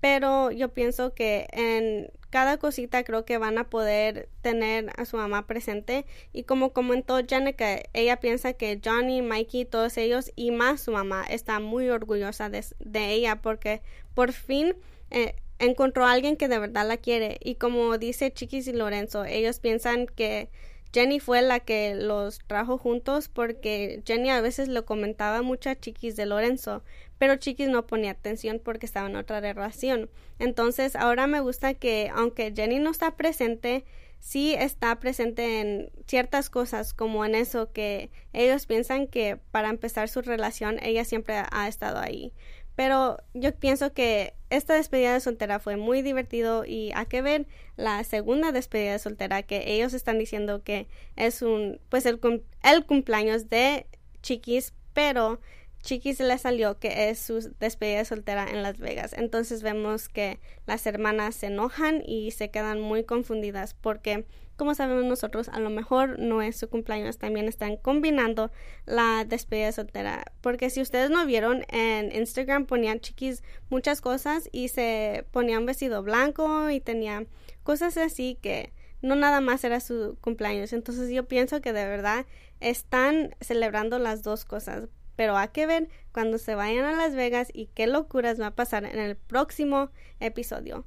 pero 0.00 0.50
yo 0.50 0.70
pienso 0.70 1.14
que 1.14 1.46
en 1.52 2.10
cada 2.30 2.58
cosita 2.58 3.02
creo 3.04 3.24
que 3.24 3.38
van 3.38 3.58
a 3.58 3.68
poder 3.68 4.28
tener 4.40 4.90
a 4.96 5.04
su 5.04 5.16
mamá 5.16 5.46
presente. 5.46 6.06
Y 6.32 6.44
como 6.44 6.72
comentó 6.72 7.18
Janica, 7.28 7.82
ella 7.92 8.18
piensa 8.20 8.52
que 8.52 8.80
Johnny, 8.82 9.20
Mikey, 9.20 9.64
todos 9.64 9.96
ellos 9.98 10.32
y 10.36 10.52
más 10.52 10.80
su 10.80 10.92
mamá 10.92 11.24
está 11.28 11.58
muy 11.58 11.90
orgullosa 11.90 12.48
de, 12.48 12.64
ella 13.12 13.42
porque 13.42 13.82
por 14.14 14.32
fin 14.32 14.76
eh, 15.10 15.34
encontró 15.58 16.06
a 16.06 16.12
alguien 16.12 16.36
que 16.36 16.48
de 16.48 16.58
verdad 16.58 16.86
la 16.86 16.96
quiere. 16.96 17.38
Y 17.42 17.56
como 17.56 17.98
dice 17.98 18.32
Chiquis 18.32 18.68
y 18.68 18.72
Lorenzo, 18.72 19.24
ellos 19.24 19.58
piensan 19.58 20.06
que 20.06 20.48
Jenny 20.92 21.20
fue 21.20 21.42
la 21.42 21.60
que 21.60 21.94
los 21.94 22.40
trajo 22.40 22.76
juntos 22.76 23.28
porque 23.28 24.02
Jenny 24.04 24.30
a 24.30 24.40
veces 24.40 24.68
lo 24.68 24.84
comentaba 24.84 25.42
mucho 25.42 25.70
a 25.70 25.76
Chiquis 25.76 26.16
de 26.16 26.26
Lorenzo, 26.26 26.82
pero 27.18 27.36
Chiquis 27.36 27.68
no 27.68 27.86
ponía 27.86 28.10
atención 28.10 28.60
porque 28.62 28.86
estaba 28.86 29.08
en 29.08 29.16
otra 29.16 29.40
relación. 29.40 30.10
Entonces 30.38 30.96
ahora 30.96 31.26
me 31.26 31.40
gusta 31.40 31.74
que 31.74 32.10
aunque 32.12 32.52
Jenny 32.54 32.80
no 32.80 32.90
está 32.90 33.16
presente, 33.16 33.84
sí 34.18 34.54
está 34.54 34.98
presente 34.98 35.60
en 35.60 35.90
ciertas 36.06 36.50
cosas 36.50 36.92
como 36.92 37.24
en 37.24 37.34
eso 37.34 37.72
que 37.72 38.10
ellos 38.32 38.66
piensan 38.66 39.06
que 39.06 39.38
para 39.50 39.68
empezar 39.70 40.08
su 40.08 40.22
relación 40.22 40.78
ella 40.82 41.04
siempre 41.04 41.42
ha 41.50 41.68
estado 41.68 41.98
ahí. 41.98 42.32
Pero 42.80 43.18
yo 43.34 43.54
pienso 43.54 43.92
que 43.92 44.32
esta 44.48 44.72
despedida 44.72 45.12
de 45.12 45.20
soltera 45.20 45.58
fue 45.58 45.76
muy 45.76 46.00
divertido 46.00 46.64
y 46.64 46.92
hay 46.94 47.04
que 47.04 47.20
ver 47.20 47.46
la 47.76 48.02
segunda 48.04 48.52
despedida 48.52 48.92
de 48.92 48.98
soltera 48.98 49.42
que 49.42 49.74
ellos 49.74 49.92
están 49.92 50.18
diciendo 50.18 50.62
que 50.64 50.88
es 51.14 51.42
un 51.42 51.78
pues 51.90 52.06
el, 52.06 52.18
el 52.62 52.86
cumpleaños 52.86 53.50
de 53.50 53.84
Chiquis, 54.22 54.72
pero 54.94 55.42
Chiquis 55.82 56.20
le 56.20 56.36
salió 56.38 56.78
que 56.78 57.10
es 57.10 57.18
su 57.18 57.54
despedida 57.58 57.98
de 57.98 58.04
soltera 58.04 58.46
en 58.48 58.62
Las 58.62 58.78
Vegas. 58.78 59.14
Entonces 59.14 59.62
vemos 59.62 60.08
que 60.08 60.40
las 60.66 60.86
hermanas 60.86 61.34
se 61.34 61.46
enojan 61.46 62.02
y 62.06 62.30
se 62.32 62.50
quedan 62.50 62.80
muy 62.80 63.04
confundidas 63.04 63.74
porque 63.74 64.26
como 64.60 64.74
sabemos 64.74 65.06
nosotros, 65.06 65.48
a 65.48 65.58
lo 65.58 65.70
mejor 65.70 66.18
no 66.18 66.42
es 66.42 66.54
su 66.54 66.68
cumpleaños, 66.68 67.16
también 67.16 67.48
están 67.48 67.78
combinando 67.78 68.50
la 68.84 69.24
despedida 69.26 69.72
soltera. 69.72 70.22
Porque 70.42 70.68
si 70.68 70.82
ustedes 70.82 71.08
no 71.08 71.24
vieron, 71.24 71.64
en 71.70 72.14
Instagram 72.14 72.66
ponían 72.66 73.00
chiquis 73.00 73.42
muchas 73.70 74.02
cosas 74.02 74.50
y 74.52 74.68
se 74.68 75.24
ponía 75.30 75.58
un 75.58 75.64
vestido 75.64 76.02
blanco 76.02 76.68
y 76.68 76.78
tenía 76.80 77.24
cosas 77.62 77.96
así 77.96 78.36
que 78.42 78.74
no 79.00 79.14
nada 79.14 79.40
más 79.40 79.64
era 79.64 79.80
su 79.80 80.18
cumpleaños. 80.20 80.74
Entonces 80.74 81.10
yo 81.10 81.26
pienso 81.26 81.62
que 81.62 81.72
de 81.72 81.86
verdad 81.86 82.26
están 82.60 83.34
celebrando 83.40 83.98
las 83.98 84.22
dos 84.22 84.44
cosas. 84.44 84.90
Pero 85.20 85.36
hay 85.36 85.48
que 85.48 85.66
ver 85.66 85.90
cuando 86.12 86.38
se 86.38 86.54
vayan 86.54 86.86
a 86.86 86.92
Las 86.92 87.14
Vegas 87.14 87.48
y 87.52 87.66
qué 87.66 87.86
locuras 87.86 88.40
va 88.40 88.46
a 88.46 88.54
pasar 88.54 88.86
en 88.86 88.98
el 88.98 89.16
próximo 89.16 89.90
episodio. 90.18 90.86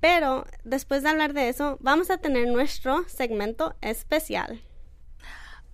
Pero 0.00 0.46
después 0.64 1.02
de 1.02 1.10
hablar 1.10 1.34
de 1.34 1.50
eso, 1.50 1.76
vamos 1.82 2.08
a 2.08 2.16
tener 2.16 2.48
nuestro 2.48 3.06
segmento 3.10 3.76
especial. 3.82 4.62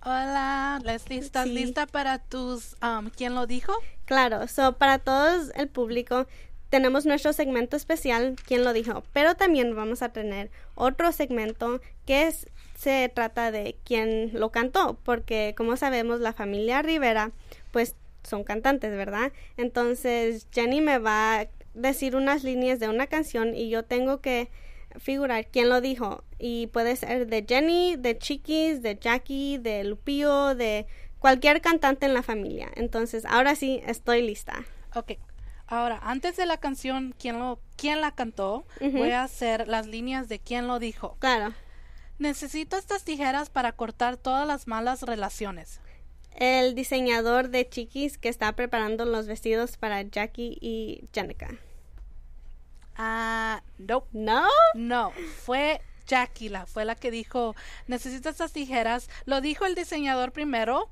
Hola, 0.03 0.81
Leslie, 0.83 1.19
¿estás 1.19 1.47
lista 1.47 1.87
para 1.87 2.19
tus 2.19 2.75
um, 2.83 3.09
¿Quién 3.11 3.33
lo 3.33 3.47
dijo? 3.47 3.71
Claro, 4.03 4.45
so 4.49 4.77
para 4.77 4.99
todos 4.99 5.49
el 5.55 5.69
público 5.69 6.27
tenemos 6.69 7.05
nuestro 7.05 7.31
segmento 7.31 7.77
especial 7.77 8.35
¿Quién 8.45 8.65
lo 8.65 8.73
dijo? 8.73 9.03
Pero 9.13 9.35
también 9.35 9.73
vamos 9.73 10.01
a 10.01 10.09
tener 10.09 10.51
otro 10.75 11.13
segmento 11.13 11.79
que 12.05 12.27
es, 12.27 12.49
se 12.75 13.09
trata 13.13 13.51
de 13.51 13.77
quién 13.85 14.31
lo 14.33 14.51
cantó, 14.51 14.99
porque 15.03 15.53
como 15.55 15.77
sabemos 15.77 16.19
la 16.19 16.33
familia 16.33 16.81
Rivera 16.81 17.31
pues 17.71 17.95
son 18.23 18.43
cantantes, 18.43 18.91
¿verdad? 18.91 19.31
Entonces 19.57 20.47
Jenny 20.51 20.81
me 20.81 20.97
va 20.97 21.47
decir 21.73 22.15
unas 22.15 22.43
líneas 22.43 22.79
de 22.79 22.89
una 22.89 23.07
canción 23.07 23.55
y 23.55 23.69
yo 23.69 23.83
tengo 23.83 24.21
que 24.21 24.49
figurar 24.97 25.47
quién 25.47 25.69
lo 25.69 25.81
dijo. 25.81 26.23
Y 26.37 26.67
puede 26.67 26.95
ser 26.95 27.27
de 27.27 27.45
Jenny, 27.47 27.95
de 27.97 28.17
Chiquis, 28.17 28.81
de 28.81 28.97
Jackie, 28.99 29.57
de 29.57 29.83
Lupio, 29.83 30.55
de 30.55 30.87
cualquier 31.19 31.61
cantante 31.61 32.05
en 32.05 32.13
la 32.13 32.23
familia. 32.23 32.69
Entonces, 32.75 33.25
ahora 33.25 33.55
sí, 33.55 33.81
estoy 33.85 34.21
lista. 34.21 34.65
Ok. 34.95 35.13
Ahora, 35.67 35.99
antes 36.03 36.35
de 36.35 36.45
la 36.45 36.57
canción, 36.57 37.15
¿quién, 37.17 37.39
lo, 37.39 37.59
quién 37.77 38.01
la 38.01 38.11
cantó? 38.11 38.65
Voy 38.81 39.11
a 39.11 39.23
hacer 39.23 39.69
las 39.69 39.87
líneas 39.87 40.27
de 40.27 40.39
quién 40.39 40.67
lo 40.67 40.79
dijo. 40.79 41.15
Claro. 41.19 41.53
Necesito 42.19 42.75
estas 42.75 43.03
tijeras 43.03 43.49
para 43.49 43.71
cortar 43.71 44.17
todas 44.17 44.45
las 44.45 44.67
malas 44.67 45.03
relaciones. 45.03 45.79
El 46.35 46.75
diseñador 46.75 47.49
de 47.49 47.67
Chiquis 47.67 48.17
que 48.17 48.29
está 48.29 48.53
preparando 48.53 49.05
los 49.05 49.27
vestidos 49.27 49.77
para 49.77 50.01
Jackie 50.01 50.57
y 50.61 51.03
Jenica. 51.13 51.49
Ah, 52.95 53.63
no. 53.77 54.03
¿No? 54.11 54.47
No, 54.75 55.11
fue 55.43 55.81
Jackie 56.11 56.49
la 56.49 56.65
fue 56.65 56.83
la 56.83 56.95
que 56.95 57.09
dijo, 57.09 57.55
necesito 57.87 58.27
estas 58.27 58.51
tijeras. 58.51 59.09
Lo 59.23 59.39
dijo 59.39 59.65
el 59.65 59.75
diseñador 59.75 60.33
primero, 60.33 60.89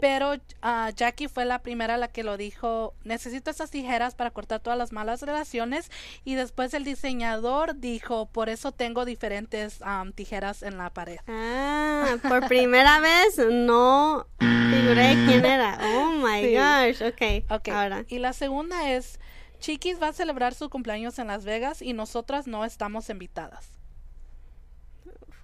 pero 0.00 0.32
ah, 0.62 0.90
Jackie 0.96 1.28
fue 1.28 1.44
la 1.44 1.58
primera 1.58 1.98
la 1.98 2.08
que 2.08 2.22
lo 2.22 2.38
dijo, 2.38 2.94
necesito 3.04 3.50
estas 3.50 3.70
tijeras 3.70 4.14
para 4.14 4.30
cortar 4.30 4.60
todas 4.60 4.78
las 4.78 4.90
malas 4.90 5.20
relaciones. 5.20 5.90
Y 6.24 6.36
después 6.36 6.72
el 6.72 6.84
diseñador 6.84 7.80
dijo, 7.80 8.30
por 8.32 8.48
eso 8.48 8.72
tengo 8.72 9.04
diferentes 9.04 9.80
tijeras 10.14 10.62
en 10.62 10.78
la 10.78 10.88
pared. 10.88 11.18
Ah, 11.28 12.16
por 12.26 12.48
primera 12.48 12.98
vez 13.00 13.36
no 13.50 14.26
figuré 14.40 15.18
quién 15.26 15.44
era. 15.44 15.78
Oh 15.82 16.12
my 16.12 16.54
gosh, 16.54 17.02
ok. 17.02 17.50
Ok, 17.50 17.68
ahora. 17.68 18.06
Y 18.08 18.20
la 18.20 18.32
segunda 18.32 18.90
es, 18.90 19.20
Chiquis 19.60 20.00
va 20.00 20.08
a 20.08 20.12
celebrar 20.14 20.54
su 20.54 20.70
cumpleaños 20.70 21.18
en 21.18 21.26
Las 21.26 21.44
Vegas 21.44 21.82
y 21.82 21.92
nosotras 21.92 22.46
no 22.46 22.64
estamos 22.64 23.10
invitadas 23.10 23.81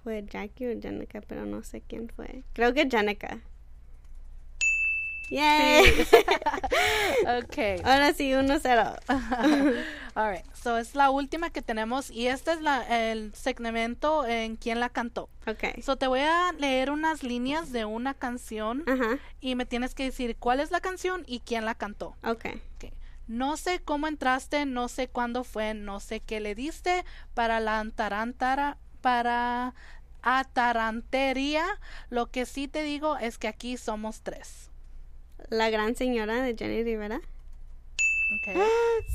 fue 0.03 0.25
Jackie 0.27 0.67
o 0.67 0.81
Janica, 0.81 1.21
pero 1.21 1.45
no 1.45 1.63
sé 1.63 1.81
quién 1.81 2.09
fue. 2.09 2.43
Creo 2.53 2.73
que 2.73 2.87
Janica. 2.89 3.39
Yay. 5.29 6.07
okay. 7.43 7.79
Ahora 7.83 8.13
sí, 8.13 8.31
1-0. 8.31 8.99
Alright, 10.15 10.45
so 10.55 10.77
es 10.77 10.95
la 10.95 11.11
última 11.11 11.51
que 11.51 11.61
tenemos 11.61 12.09
y 12.09 12.27
este 12.27 12.51
es 12.51 12.61
la, 12.61 13.11
el 13.11 13.33
segmento 13.35 14.25
en 14.25 14.55
quién 14.55 14.79
la 14.79 14.89
cantó. 14.89 15.29
Okay. 15.45 15.81
So 15.83 15.97
te 15.97 16.07
voy 16.07 16.21
a 16.21 16.51
leer 16.53 16.89
unas 16.89 17.23
líneas 17.23 17.71
de 17.71 17.85
una 17.85 18.15
canción 18.15 18.83
y 19.39 19.55
me 19.55 19.65
tienes 19.65 19.93
que 19.93 20.05
decir 20.05 20.35
cuál 20.37 20.59
es 20.59 20.71
la 20.71 20.81
canción 20.81 21.23
y 21.27 21.41
quién 21.41 21.63
la 21.65 21.75
cantó. 21.75 22.15
Okay. 22.23 22.61
okay. 22.75 22.93
No 23.27 23.57
sé 23.57 23.79
cómo 23.85 24.07
entraste, 24.07 24.65
no 24.65 24.87
sé 24.87 25.07
cuándo 25.07 25.43
fue, 25.43 25.75
no 25.75 25.99
sé 25.99 26.19
qué 26.19 26.39
le 26.39 26.55
diste 26.55 27.05
para 27.35 27.59
la 27.59 27.79
antarantara 27.79 28.77
para 29.01 29.73
atarantería. 30.21 31.65
Lo 32.09 32.27
que 32.31 32.45
sí 32.45 32.67
te 32.67 32.83
digo 32.83 33.17
es 33.17 33.37
que 33.37 33.47
aquí 33.47 33.77
somos 33.77 34.21
tres. 34.21 34.69
La 35.49 35.69
gran 35.69 35.95
señora 35.95 36.41
de 36.41 36.55
Jenny 36.57 36.83
Rivera. 36.83 37.21
Okay. 38.41 38.61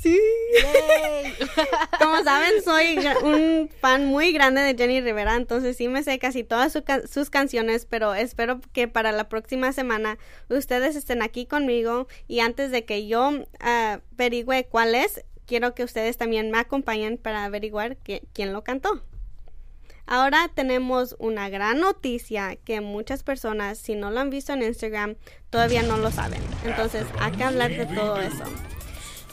Sí. 0.01 0.19
Como 1.99 2.21
saben, 2.25 2.61
soy 2.61 2.99
un 3.23 3.69
fan 3.79 4.05
muy 4.07 4.33
grande 4.33 4.59
de 4.59 4.75
Jenny 4.75 4.99
Rivera, 4.99 5.37
entonces 5.37 5.77
sí 5.77 5.87
me 5.87 6.03
sé 6.03 6.19
casi 6.19 6.43
todas 6.43 6.77
sus 7.09 7.29
canciones, 7.29 7.85
pero 7.85 8.13
espero 8.13 8.59
que 8.73 8.89
para 8.89 9.13
la 9.13 9.29
próxima 9.29 9.71
semana 9.71 10.17
ustedes 10.49 10.97
estén 10.97 11.21
aquí 11.21 11.45
conmigo 11.45 12.09
y 12.27 12.41
antes 12.41 12.71
de 12.71 12.83
que 12.83 13.07
yo 13.07 13.29
uh, 13.29 13.45
averigüe 14.11 14.65
cuál 14.65 14.95
es, 14.95 15.23
quiero 15.45 15.73
que 15.75 15.85
ustedes 15.85 16.17
también 16.17 16.51
me 16.51 16.57
acompañen 16.57 17.17
para 17.17 17.45
averiguar 17.45 17.95
quién 17.95 18.51
lo 18.51 18.65
cantó. 18.65 19.01
Ahora 20.07 20.49
tenemos 20.53 21.15
una 21.19 21.49
gran 21.49 21.79
noticia 21.79 22.57
que 22.57 22.79
muchas 22.81 23.23
personas, 23.23 23.79
si 23.79 23.95
no 23.95 24.11
lo 24.11 24.19
han 24.19 24.29
visto 24.29 24.53
en 24.53 24.61
Instagram, 24.61 25.15
todavía 25.49 25.81
no 25.81 25.97
lo 25.97 26.11
saben. 26.11 26.41
Entonces, 26.63 27.05
hay 27.19 27.31
que 27.31 27.43
hablar 27.43 27.71
de 27.71 27.85
todo 27.87 28.19
eso. 28.19 28.43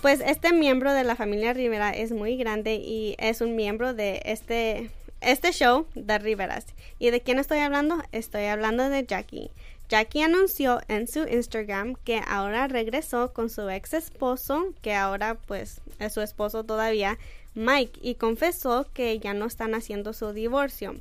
Pues 0.00 0.20
este 0.24 0.52
miembro 0.52 0.92
de 0.92 1.04
la 1.04 1.14
familia 1.14 1.52
Rivera 1.52 1.90
es 1.90 2.11
muy 2.11 2.37
grande 2.37 2.74
y 2.74 3.14
es 3.18 3.40
un 3.40 3.54
miembro 3.54 3.94
de 3.94 4.22
este, 4.24 4.90
este 5.20 5.52
show 5.52 5.87
de 5.94 6.18
Riveras. 6.18 6.66
¿Y 6.98 7.11
de 7.11 7.20
quién 7.20 7.38
estoy 7.38 7.58
hablando? 7.58 8.02
Estoy 8.11 8.46
hablando 8.46 8.88
de 8.88 9.04
Jackie. 9.04 9.50
Jackie 9.88 10.22
anunció 10.22 10.80
en 10.88 11.06
su 11.06 11.28
Instagram 11.28 11.96
que 12.02 12.22
ahora 12.26 12.66
regresó 12.66 13.35
con 13.35 13.50
su 13.50 13.68
ex 13.68 13.92
esposo, 13.92 14.72
que 14.80 14.94
ahora 14.94 15.35
pues 15.35 15.82
es 15.98 16.14
su 16.14 16.22
esposo 16.22 16.64
todavía, 16.64 17.18
Mike 17.55 18.01
y 18.03 18.15
confesó 18.15 18.87
que 18.93 19.19
ya 19.19 19.35
no 19.35 19.47
están 19.47 19.75
haciendo 19.75 20.12
su 20.12 20.33
divorcio. 20.33 20.97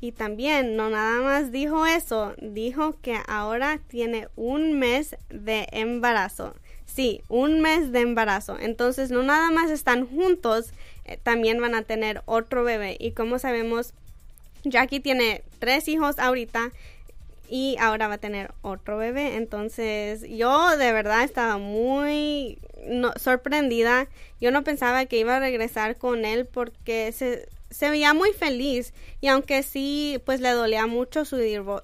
Y 0.00 0.12
también 0.12 0.76
no 0.76 0.88
nada 0.88 1.20
más 1.20 1.52
dijo 1.52 1.84
eso, 1.84 2.34
dijo 2.40 2.96
que 3.02 3.18
ahora 3.28 3.80
tiene 3.88 4.28
un 4.34 4.78
mes 4.78 5.16
de 5.28 5.68
embarazo. 5.72 6.54
Sí, 6.86 7.20
un 7.28 7.60
mes 7.60 7.92
de 7.92 8.00
embarazo. 8.00 8.58
Entonces 8.58 9.10
no 9.10 9.22
nada 9.22 9.50
más 9.50 9.70
están 9.70 10.06
juntos, 10.06 10.72
eh, 11.04 11.18
también 11.22 11.60
van 11.60 11.74
a 11.74 11.82
tener 11.82 12.22
otro 12.24 12.64
bebé. 12.64 12.96
Y 12.98 13.12
como 13.12 13.38
sabemos, 13.38 13.92
Jackie 14.64 15.00
tiene 15.00 15.42
tres 15.58 15.86
hijos 15.88 16.18
ahorita 16.18 16.72
y 17.50 17.76
ahora 17.80 18.06
va 18.06 18.14
a 18.14 18.18
tener 18.18 18.52
otro 18.62 18.96
bebé. 18.96 19.36
Entonces 19.36 20.22
yo 20.28 20.76
de 20.76 20.92
verdad 20.92 21.24
estaba 21.24 21.58
muy 21.58 22.58
sorprendida. 23.16 24.08
Yo 24.40 24.52
no 24.52 24.62
pensaba 24.62 25.04
que 25.06 25.18
iba 25.18 25.36
a 25.36 25.40
regresar 25.40 25.96
con 25.96 26.24
él 26.24 26.46
porque 26.46 27.10
se, 27.12 27.48
se 27.68 27.90
veía 27.90 28.14
muy 28.14 28.32
feliz 28.32 28.94
y 29.20 29.26
aunque 29.26 29.64
sí 29.64 30.22
pues 30.24 30.40
le 30.40 30.50
dolía 30.50 30.86
mucho 30.86 31.24
su, 31.24 31.36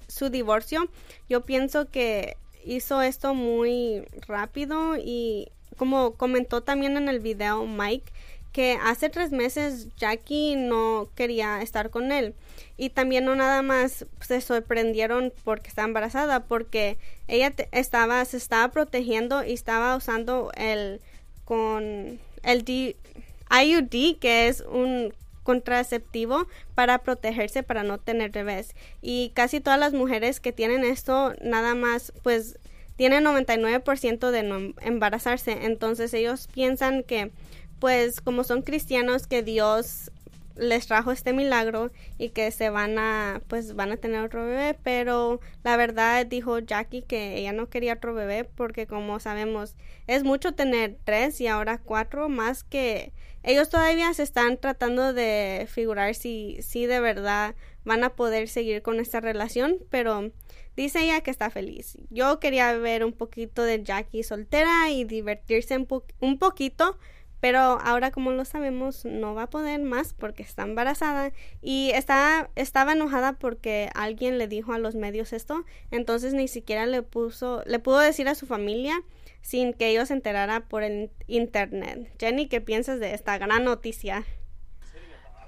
su 0.07 0.29
divorcio, 0.29 0.87
yo 1.29 1.41
pienso 1.41 1.89
que 1.89 2.37
hizo 2.63 3.01
esto 3.01 3.33
muy 3.33 4.03
rápido 4.27 4.95
y 4.97 5.49
como 5.75 6.13
comentó 6.13 6.61
también 6.61 6.97
en 6.97 7.09
el 7.09 7.19
video 7.19 7.65
Mike, 7.65 8.11
que 8.51 8.77
hace 8.83 9.09
tres 9.09 9.31
meses 9.31 9.87
Jackie 9.97 10.55
no 10.55 11.09
quería 11.15 11.61
estar 11.61 11.89
con 11.89 12.11
él. 12.11 12.33
Y 12.77 12.89
también 12.89 13.25
no 13.25 13.35
nada 13.35 13.61
más 13.61 14.05
se 14.21 14.41
sorprendieron 14.41 15.33
porque 15.43 15.69
está 15.69 15.83
embarazada, 15.83 16.45
porque 16.45 16.97
ella 17.27 17.53
estaba, 17.71 18.23
se 18.25 18.37
estaba 18.37 18.71
protegiendo 18.71 19.43
y 19.43 19.53
estaba 19.53 19.95
usando 19.95 20.51
el 20.55 21.01
con 21.45 22.19
el 22.43 22.65
IUD, 22.67 24.19
que 24.19 24.47
es 24.47 24.61
un 24.61 25.13
contraceptivo 25.43 26.45
para 26.75 26.97
protegerse 26.97 27.63
para 27.63 27.83
no 27.83 27.99
tener 27.99 28.31
bebés. 28.31 28.75
Y 29.01 29.31
casi 29.33 29.61
todas 29.61 29.79
las 29.79 29.93
mujeres 29.93 30.41
que 30.41 30.51
tienen 30.51 30.83
esto, 30.83 31.33
nada 31.41 31.73
más, 31.73 32.11
pues 32.21 32.59
tienen 32.97 33.23
99% 33.23 34.31
de 34.31 34.43
no 34.43 34.73
embarazarse. 34.81 35.65
Entonces 35.65 36.13
ellos 36.13 36.49
piensan 36.53 37.03
que 37.03 37.31
pues 37.79 38.21
como 38.21 38.43
son 38.43 38.61
cristianos 38.61 39.27
que 39.27 39.43
Dios 39.43 40.11
les 40.55 40.87
trajo 40.87 41.11
este 41.11 41.33
milagro 41.33 41.91
y 42.17 42.29
que 42.29 42.49
se 42.51 42.69
van 42.69 42.97
a 42.97 43.41
pues 43.47 43.75
van 43.75 43.91
a 43.91 43.97
tener 43.97 44.23
otro 44.23 44.45
bebé 44.45 44.77
pero 44.83 45.39
la 45.63 45.77
verdad 45.77 46.25
dijo 46.25 46.59
Jackie 46.59 47.03
que 47.03 47.37
ella 47.37 47.53
no 47.53 47.69
quería 47.69 47.93
otro 47.93 48.13
bebé 48.13 48.43
porque 48.43 48.87
como 48.87 49.19
sabemos 49.19 49.75
es 50.07 50.23
mucho 50.23 50.53
tener 50.53 50.97
tres 51.03 51.39
y 51.41 51.47
ahora 51.47 51.77
cuatro 51.77 52.29
más 52.29 52.63
que 52.63 53.13
ellos 53.43 53.69
todavía 53.69 54.13
se 54.13 54.23
están 54.23 54.57
tratando 54.57 55.13
de 55.13 55.67
figurar 55.69 56.15
si 56.15 56.57
si 56.61 56.85
de 56.85 56.99
verdad 56.99 57.55
van 57.85 58.03
a 58.03 58.15
poder 58.15 58.49
seguir 58.49 58.81
con 58.81 58.99
esta 58.99 59.19
relación 59.19 59.77
pero 59.89 60.31
dice 60.77 61.01
ella 61.03 61.21
que 61.21 61.31
está 61.31 61.49
feliz. 61.49 61.97
Yo 62.11 62.39
quería 62.39 62.71
ver 62.77 63.03
un 63.03 63.11
poquito 63.11 63.63
de 63.63 63.83
Jackie 63.83 64.23
soltera 64.23 64.91
y 64.91 65.03
divertirse 65.03 65.75
un, 65.75 65.87
un 66.19 66.37
poquito 66.37 66.97
pero 67.39 67.59
ahora 67.59 68.11
como 68.11 68.31
lo 68.31 68.45
sabemos 68.45 69.05
no 69.05 69.35
va 69.35 69.43
a 69.43 69.49
poder 69.49 69.81
más 69.81 70.13
porque 70.13 70.43
está 70.43 70.63
embarazada 70.63 71.31
y 71.61 71.91
está 71.93 72.49
estaba 72.55 72.93
enojada 72.93 73.33
porque 73.33 73.89
alguien 73.93 74.37
le 74.37 74.47
dijo 74.47 74.73
a 74.73 74.79
los 74.79 74.95
medios 74.95 75.33
esto, 75.33 75.65
entonces 75.91 76.33
ni 76.33 76.47
siquiera 76.47 76.85
le 76.85 77.03
puso 77.03 77.63
le 77.65 77.79
pudo 77.79 77.99
decir 77.99 78.27
a 78.27 78.35
su 78.35 78.45
familia 78.45 79.01
sin 79.41 79.73
que 79.73 79.89
ellos 79.89 80.09
se 80.09 80.13
enterara 80.13 80.67
por 80.67 80.83
el 80.83 81.09
internet. 81.27 82.11
Jenny, 82.19 82.47
¿qué 82.47 82.59
piensas 82.59 82.99
de 82.99 83.13
esta 83.13 83.37
gran 83.37 83.63
noticia? 83.63 84.25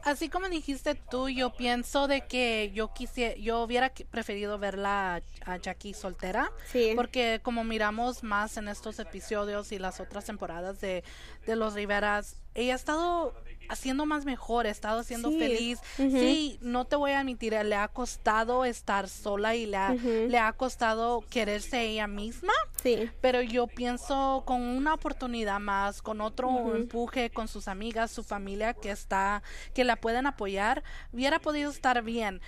Así 0.03 0.29
como 0.29 0.49
dijiste 0.49 0.95
tú, 0.95 1.29
yo 1.29 1.53
pienso 1.53 2.07
de 2.07 2.27
que 2.27 2.71
yo 2.73 2.93
quisiera, 2.93 3.35
yo 3.35 3.61
hubiera 3.61 3.91
preferido 4.11 4.57
verla 4.57 5.21
a, 5.45 5.57
Jackie 5.57 5.93
soltera. 5.93 6.51
Sí. 6.71 6.93
Porque 6.95 7.39
como 7.43 7.63
miramos 7.63 8.23
más 8.23 8.57
en 8.57 8.67
estos 8.67 8.99
episodios 8.99 9.71
y 9.71 9.79
las 9.79 9.99
otras 9.99 10.25
temporadas 10.25 10.79
de, 10.81 11.03
de 11.45 11.55
los 11.55 11.73
Riveras, 11.73 12.37
ella 12.55 12.73
ha 12.73 12.75
estado 12.75 13.33
haciendo 13.69 14.05
más 14.05 14.25
mejor, 14.25 14.67
ha 14.67 14.69
estado 14.69 15.03
siendo 15.03 15.31
feliz. 15.31 15.79
Sí, 15.95 16.57
no 16.61 16.85
te 16.85 16.95
voy 16.95 17.11
a 17.11 17.19
admitir, 17.19 17.53
le 17.53 17.75
ha 17.75 17.87
costado 17.87 18.65
estar 18.65 19.07
sola 19.07 19.55
y 19.55 19.65
le 19.65 19.77
ha, 19.77 19.93
le 19.93 20.37
ha 20.37 20.51
costado 20.53 21.23
quererse 21.29 21.81
ella 21.83 22.07
misma. 22.07 22.53
Sí. 22.81 23.09
Pero 23.21 23.41
yo 23.41 23.67
pienso 23.67 24.43
con 24.45 24.61
una 24.61 24.93
oportunidad 24.93 25.59
más, 25.59 26.01
con 26.01 26.21
otro 26.21 26.75
empuje, 26.75 27.29
con 27.29 27.47
sus 27.47 27.67
amigas, 27.67 28.11
su 28.11 28.23
familia 28.23 28.73
que 28.73 28.91
está, 28.91 29.43
que 29.73 29.83
la 29.83 29.95
pueden 29.95 30.25
apoyar, 30.25 30.83
hubiera 31.11 31.39
podido 31.39 31.71
estar 31.71 32.01
bien. 32.03 32.41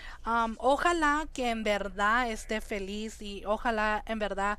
ojalá 0.58 1.28
que 1.34 1.50
en 1.50 1.64
verdad 1.64 2.30
esté 2.30 2.62
feliz 2.62 3.22
y 3.22 3.44
ojalá 3.46 4.04
en 4.08 4.20
verdad 4.20 4.58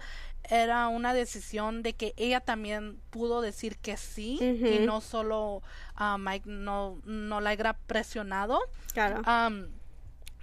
era 0.48 0.88
una 0.88 1.14
decisión 1.14 1.82
de 1.82 1.94
que 1.94 2.14
ella 2.16 2.40
también 2.40 3.00
pudo 3.10 3.40
decir 3.40 3.78
que 3.78 3.96
sí 3.96 4.38
y 4.40 4.84
no 4.84 5.00
solo 5.00 5.62
uh, 5.98 6.18
Mike 6.18 6.48
no, 6.48 7.00
no 7.04 7.40
la 7.40 7.50
haya 7.50 7.74
presionado. 7.86 8.60
Claro. 8.92 9.22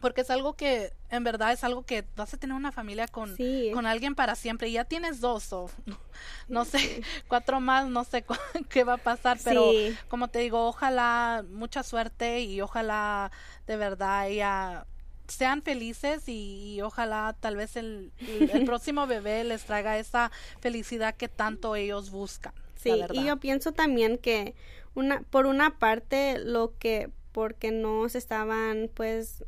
porque 0.01 0.21
es 0.21 0.29
algo 0.29 0.53
que, 0.53 0.93
en 1.09 1.23
verdad, 1.23 1.51
es 1.51 1.63
algo 1.63 1.83
que 1.83 2.05
vas 2.15 2.33
a 2.33 2.37
tener 2.37 2.55
una 2.55 2.71
familia 2.71 3.07
con, 3.07 3.35
con 3.73 3.85
alguien 3.85 4.15
para 4.15 4.35
siempre. 4.35 4.69
Y 4.69 4.73
ya 4.73 4.85
tienes 4.85 5.19
dos, 5.19 5.51
o 5.51 5.69
no, 6.47 6.65
sé, 6.65 7.01
cuatro 7.27 7.59
más, 7.59 7.87
no 7.87 8.03
sé 8.05 8.23
qué 8.69 8.83
va 8.83 8.93
a 8.93 8.97
pasar, 8.97 9.37
pero 9.43 9.71
como 10.07 10.29
te 10.29 10.39
digo, 10.39 10.67
ojalá 10.67 11.43
mucha 11.49 11.83
suerte 11.83 12.41
y 12.41 12.61
ojalá 12.61 13.31
de 13.67 13.77
verdad 13.77 14.29
ella 14.29 14.85
sean 15.29 15.61
felices 15.61 16.23
y, 16.27 16.79
ojalá 16.81 17.35
tal 17.39 17.55
vez 17.55 17.75
el, 17.75 18.11
el, 18.19 18.65
próximo 18.65 19.07
bebé 19.07 19.43
les 19.43 19.63
traiga 19.63 19.97
esa 19.97 20.31
felicidad 20.59 21.15
que 21.15 21.27
tanto 21.27 21.75
ellos 21.75 22.11
buscan. 22.11 22.53
Sí, 22.75 22.91
y 23.11 23.25
yo 23.25 23.37
pienso 23.37 23.73
también 23.73 24.17
que 24.17 24.55
una, 24.95 25.21
por 25.23 25.45
una 25.45 25.77
parte 25.77 26.39
lo 26.39 26.73
que 26.79 27.09
porque 27.31 27.71
no 27.71 28.07
se 28.09 28.17
estaban 28.17 28.89
pues 28.93 29.43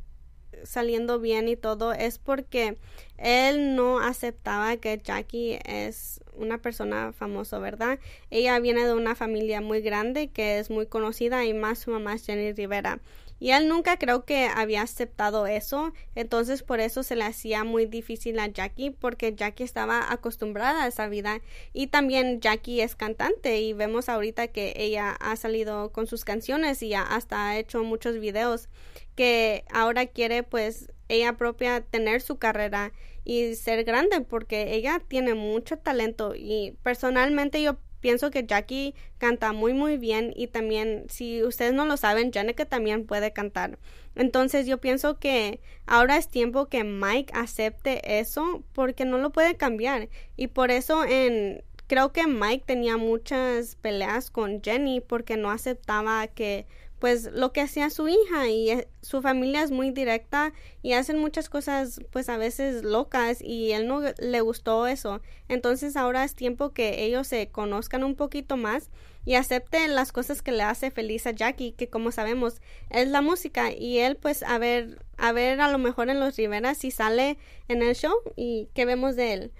saliendo 0.63 1.19
bien 1.19 1.47
y 1.47 1.55
todo 1.55 1.93
es 1.93 2.17
porque 2.17 2.77
él 3.17 3.75
no 3.75 3.99
aceptaba 3.99 4.77
que 4.77 5.01
Jackie 5.03 5.59
es 5.65 6.21
una 6.33 6.57
persona 6.57 7.13
famosa, 7.13 7.59
¿verdad? 7.59 7.99
Ella 8.29 8.59
viene 8.59 8.85
de 8.85 8.93
una 8.93 9.15
familia 9.15 9.61
muy 9.61 9.81
grande 9.81 10.29
que 10.29 10.59
es 10.59 10.69
muy 10.69 10.85
conocida 10.85 11.45
y 11.45 11.53
más 11.53 11.79
su 11.79 11.91
mamá 11.91 12.15
es 12.15 12.25
Jenny 12.25 12.53
Rivera. 12.53 12.99
Y 13.41 13.53
él 13.53 13.67
nunca 13.67 13.97
creo 13.97 14.23
que 14.23 14.45
había 14.45 14.83
aceptado 14.83 15.47
eso, 15.47 15.93
entonces 16.13 16.61
por 16.61 16.79
eso 16.79 17.01
se 17.01 17.15
le 17.15 17.23
hacía 17.23 17.63
muy 17.63 17.87
difícil 17.87 18.37
a 18.37 18.45
Jackie 18.45 18.91
porque 18.91 19.33
Jackie 19.33 19.63
estaba 19.63 20.13
acostumbrada 20.13 20.83
a 20.83 20.87
esa 20.87 21.09
vida 21.09 21.41
y 21.73 21.87
también 21.87 22.39
Jackie 22.39 22.81
es 22.81 22.95
cantante 22.95 23.59
y 23.59 23.73
vemos 23.73 24.09
ahorita 24.09 24.49
que 24.49 24.73
ella 24.75 25.13
ha 25.19 25.35
salido 25.37 25.91
con 25.91 26.05
sus 26.05 26.23
canciones 26.23 26.83
y 26.83 26.93
hasta 26.93 27.49
ha 27.49 27.57
hecho 27.57 27.83
muchos 27.83 28.19
videos 28.19 28.69
que 29.15 29.65
ahora 29.73 30.05
quiere 30.05 30.43
pues 30.43 30.91
ella 31.09 31.33
propia 31.33 31.81
tener 31.81 32.21
su 32.21 32.37
carrera 32.37 32.93
y 33.23 33.55
ser 33.55 33.83
grande 33.85 34.21
porque 34.21 34.75
ella 34.75 35.01
tiene 35.07 35.33
mucho 35.33 35.79
talento 35.79 36.35
y 36.35 36.77
personalmente 36.83 37.59
yo 37.63 37.79
pienso 38.01 38.31
que 38.31 38.45
Jackie 38.45 38.93
canta 39.17 39.53
muy 39.53 39.73
muy 39.73 39.97
bien 39.97 40.33
y 40.35 40.47
también 40.47 41.05
si 41.07 41.43
ustedes 41.43 41.73
no 41.73 41.85
lo 41.85 41.95
saben 41.95 42.31
Janica 42.31 42.65
también 42.65 43.05
puede 43.05 43.31
cantar. 43.31 43.79
Entonces 44.15 44.67
yo 44.67 44.79
pienso 44.79 45.19
que 45.19 45.61
ahora 45.85 46.17
es 46.17 46.27
tiempo 46.27 46.65
que 46.67 46.83
Mike 46.83 47.31
acepte 47.33 48.19
eso 48.19 48.63
porque 48.73 49.05
no 49.05 49.17
lo 49.17 49.29
puede 49.29 49.55
cambiar. 49.55 50.09
Y 50.35 50.47
por 50.47 50.71
eso 50.71 51.05
en 51.05 51.63
creo 51.87 52.13
que 52.13 52.25
Mike 52.25 52.63
tenía 52.65 52.95
muchas 52.95 53.75
peleas 53.75 54.29
con 54.31 54.61
Jenny 54.61 55.01
porque 55.01 55.35
no 55.35 55.51
aceptaba 55.51 56.25
que 56.27 56.65
pues 57.01 57.31
lo 57.33 57.51
que 57.51 57.61
hacía 57.61 57.89
su 57.89 58.07
hija 58.07 58.47
y 58.47 58.69
eh, 58.69 58.87
su 59.01 59.23
familia 59.23 59.63
es 59.63 59.71
muy 59.71 59.89
directa 59.89 60.53
y 60.83 60.93
hacen 60.93 61.17
muchas 61.17 61.49
cosas 61.49 61.99
pues 62.11 62.29
a 62.29 62.37
veces 62.37 62.83
locas 62.83 63.41
y 63.41 63.71
él 63.71 63.87
no 63.87 64.01
le 64.19 64.41
gustó 64.41 64.85
eso. 64.85 65.19
Entonces 65.49 65.97
ahora 65.97 66.23
es 66.23 66.35
tiempo 66.35 66.73
que 66.73 67.03
ellos 67.03 67.25
se 67.27 67.49
conozcan 67.49 68.03
un 68.03 68.13
poquito 68.13 68.55
más 68.55 68.91
y 69.25 69.33
acepten 69.33 69.95
las 69.95 70.11
cosas 70.11 70.43
que 70.43 70.51
le 70.51 70.61
hace 70.61 70.91
feliz 70.91 71.25
a 71.25 71.31
Jackie, 71.31 71.71
que 71.71 71.89
como 71.89 72.11
sabemos 72.11 72.61
es 72.91 73.07
la 73.07 73.21
música 73.21 73.71
y 73.71 73.97
él 73.97 74.15
pues 74.15 74.43
a 74.43 74.59
ver 74.59 75.03
a 75.17 75.31
ver 75.31 75.59
a 75.59 75.71
lo 75.71 75.79
mejor 75.79 76.11
en 76.11 76.19
los 76.19 76.35
Riveras 76.37 76.77
si 76.77 76.91
sale 76.91 77.39
en 77.67 77.81
el 77.81 77.95
show 77.95 78.13
y 78.35 78.69
qué 78.75 78.85
vemos 78.85 79.15
de 79.15 79.33
él. 79.33 79.51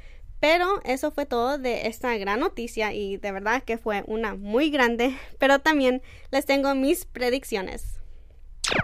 Pero 0.41 0.82
eso 0.86 1.12
fue 1.12 1.27
todo 1.27 1.60
de 1.60 1.88
esta 1.88 2.17
gran 2.17 2.39
noticia 2.39 2.93
y 2.93 3.17
de 3.17 3.32
verdad 3.32 3.63
que 3.63 3.77
fue 3.77 4.04
una 4.08 4.34
muy 4.34 4.71
grande. 4.71 5.15
Pero 5.39 5.60
también 5.60 6.01
les 6.32 6.45
tengo 6.45 6.73
mis 6.75 7.06
predicciones. 7.06 8.00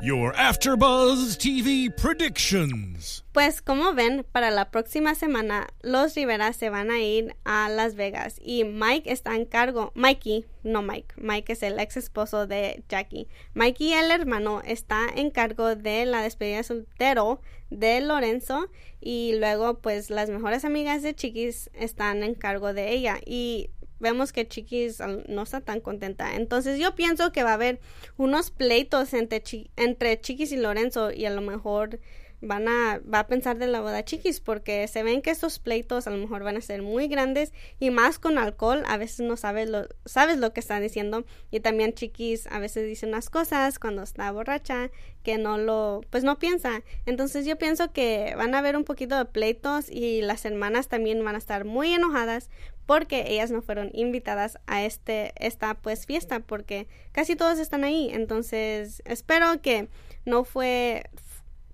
Your 0.02 0.34
AfterBuzz 0.36 1.38
TV 1.38 1.90
predictions. 1.90 3.24
Pues 3.32 3.62
como 3.62 3.94
ven, 3.94 4.26
para 4.32 4.52
la 4.52 4.70
próxima 4.70 5.16
semana 5.16 5.68
los 5.82 6.16
Rivera 6.16 6.54
se 6.54 6.70
van 6.70 6.92
a 6.92 7.00
ir 7.00 7.36
a 7.46 7.70
Las 7.70 7.96
Vegas 7.96 8.40
y 8.42 8.64
Mike 8.64 9.12
está 9.12 9.36
en 9.36 9.46
cargo, 9.46 9.92
Mikey, 9.96 10.46
no 10.64 10.82
Mike, 10.82 11.16
Mike 11.18 11.54
es 11.54 11.64
el 11.64 11.80
ex 11.80 11.98
esposo 11.98 12.48
de 12.48 12.84
Jackie. 12.90 13.28
Mikey, 13.54 13.94
el 13.94 14.12
hermano, 14.12 14.62
está 14.66 15.08
en 15.16 15.32
cargo 15.32 15.76
de 15.76 16.06
la 16.06 16.22
despedida 16.22 16.64
soltero 16.64 17.42
de 17.70 18.02
Lorenzo 18.02 18.70
y 19.00 19.36
luego 19.40 19.80
pues 19.80 20.10
las 20.10 20.30
mejores 20.30 20.66
amigas 20.66 21.02
de 21.02 21.16
Chiquis 21.16 21.70
están 21.74 22.24
en 22.24 22.34
cargo 22.34 22.74
de 22.74 22.92
ella 22.92 23.20
y 23.26 23.70
vemos 24.00 24.32
que 24.32 24.48
Chiquis 24.48 25.00
no 25.28 25.44
está 25.44 25.62
tan 25.62 25.82
contenta. 25.82 26.36
Entonces 26.36 26.80
yo 26.80 26.96
pienso 26.96 27.32
que 27.32 27.44
va 27.44 27.52
a 27.52 27.56
haber 27.56 27.80
unos 28.18 28.52
pleitos 28.52 29.14
entre, 29.14 29.44
entre 29.76 30.20
Chiquis 30.20 30.52
y 30.52 30.58
Lorenzo 30.58 31.12
y 31.12 31.26
a 31.26 31.30
lo 31.30 31.42
mejor 31.42 32.00
van 32.42 32.68
a, 32.68 33.02
va 33.12 33.20
a 33.20 33.28
pensar 33.28 33.58
de 33.58 33.68
la 33.68 33.82
boda 33.82 34.06
chiquis 34.06 34.40
porque 34.40 34.88
se 34.88 35.04
ven 35.04 35.22
que 35.22 35.32
estos 35.32 35.60
pleitos 35.60 36.06
a 36.06 36.12
lo 36.12 36.18
mejor 36.18 36.44
van 36.44 36.58
a 36.58 36.62
ser 36.62 36.82
muy 36.82 37.08
grandes 37.08 37.52
y 37.80 37.90
más 37.90 38.20
con 38.20 38.38
alcohol 38.38 38.84
a 38.88 38.98
veces 38.98 39.22
no 39.22 39.38
sabes 39.38 39.70
lo, 39.70 39.88
sabes 40.06 40.38
lo 40.38 40.54
que 40.54 40.60
está 40.60 40.80
diciendo 40.80 41.26
y 41.50 41.62
también 41.62 41.94
chiquis 41.94 42.48
a 42.48 42.60
veces 42.60 42.86
dice 42.86 43.08
unas 43.08 43.30
cosas 43.30 43.80
cuando 43.80 44.04
está 44.04 44.32
borracha 44.32 44.92
que 45.24 45.38
no 45.38 45.58
lo, 45.58 46.02
pues 46.10 46.24
no 46.24 46.40
piensa. 46.40 46.84
Entonces 47.06 47.46
yo 47.46 47.58
pienso 47.58 47.92
que 47.92 48.34
van 48.38 48.56
a 48.56 48.60
haber 48.60 48.78
un 48.78 48.86
poquito 48.86 49.18
de 49.18 49.26
pleitos 49.26 49.90
y 49.90 50.22
las 50.22 50.46
hermanas 50.46 50.88
también 50.88 51.24
van 51.26 51.36
a 51.36 51.40
estar 51.40 51.66
muy 51.66 51.92
enojadas 51.92 52.50
porque 52.86 53.26
ellas 53.28 53.52
no 53.52 53.62
fueron 53.62 53.90
invitadas 53.94 54.58
a 54.68 54.86
este, 54.86 55.34
esta 55.36 55.74
pues 55.74 56.06
fiesta 56.06 56.40
porque 56.40 56.88
casi 57.12 57.36
todos 57.36 57.60
están 57.60 57.84
ahí. 57.84 58.10
Entonces 58.14 59.02
espero 59.06 59.62
que 59.62 59.90
no 60.24 60.46
fue 60.46 61.04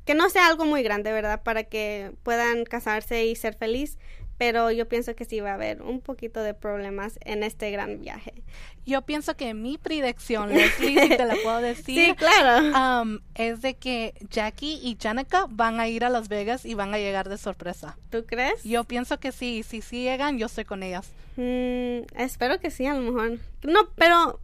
que 0.05 0.15
no 0.15 0.29
sea 0.29 0.47
algo 0.47 0.65
muy 0.65 0.83
grande, 0.83 1.11
¿verdad? 1.11 1.43
Para 1.43 1.63
que 1.63 2.11
puedan 2.23 2.65
casarse 2.65 3.25
y 3.25 3.35
ser 3.35 3.55
feliz. 3.55 3.97
Pero 4.37 4.71
yo 4.71 4.89
pienso 4.89 5.15
que 5.15 5.25
sí 5.25 5.39
va 5.39 5.51
a 5.51 5.53
haber 5.53 5.83
un 5.83 6.01
poquito 6.01 6.41
de 6.41 6.55
problemas 6.55 7.19
en 7.23 7.43
este 7.43 7.69
gran 7.69 8.01
viaje. 8.01 8.33
Yo 8.85 9.03
pienso 9.03 9.37
que 9.37 9.53
mi 9.53 9.77
predicción, 9.77 10.49
Leslie, 10.49 10.99
si 10.99 11.09
te 11.09 11.25
la 11.25 11.35
puedo 11.43 11.57
decir, 11.61 12.09
sí, 12.09 12.15
claro. 12.15 13.01
Um, 13.03 13.19
es 13.35 13.61
de 13.61 13.75
que 13.75 14.15
Jackie 14.31 14.79
y 14.81 14.97
Janica 14.99 15.45
van 15.49 15.79
a 15.79 15.87
ir 15.87 16.03
a 16.03 16.09
Las 16.09 16.29
Vegas 16.29 16.65
y 16.65 16.73
van 16.73 16.93
a 16.93 16.97
llegar 16.97 17.29
de 17.29 17.37
sorpresa. 17.37 17.97
¿Tú 18.09 18.25
crees? 18.25 18.63
Yo 18.63 18.83
pienso 18.85 19.19
que 19.19 19.31
sí. 19.31 19.63
Si 19.63 19.81
sí 19.81 20.01
llegan, 20.01 20.39
yo 20.39 20.47
estoy 20.47 20.65
con 20.65 20.81
ellas. 20.81 21.11
Mm, 21.35 22.05
espero 22.17 22.59
que 22.59 22.71
sí, 22.71 22.87
a 22.87 22.95
lo 22.95 23.11
mejor. 23.11 23.39
No, 23.61 23.87
pero 23.95 24.39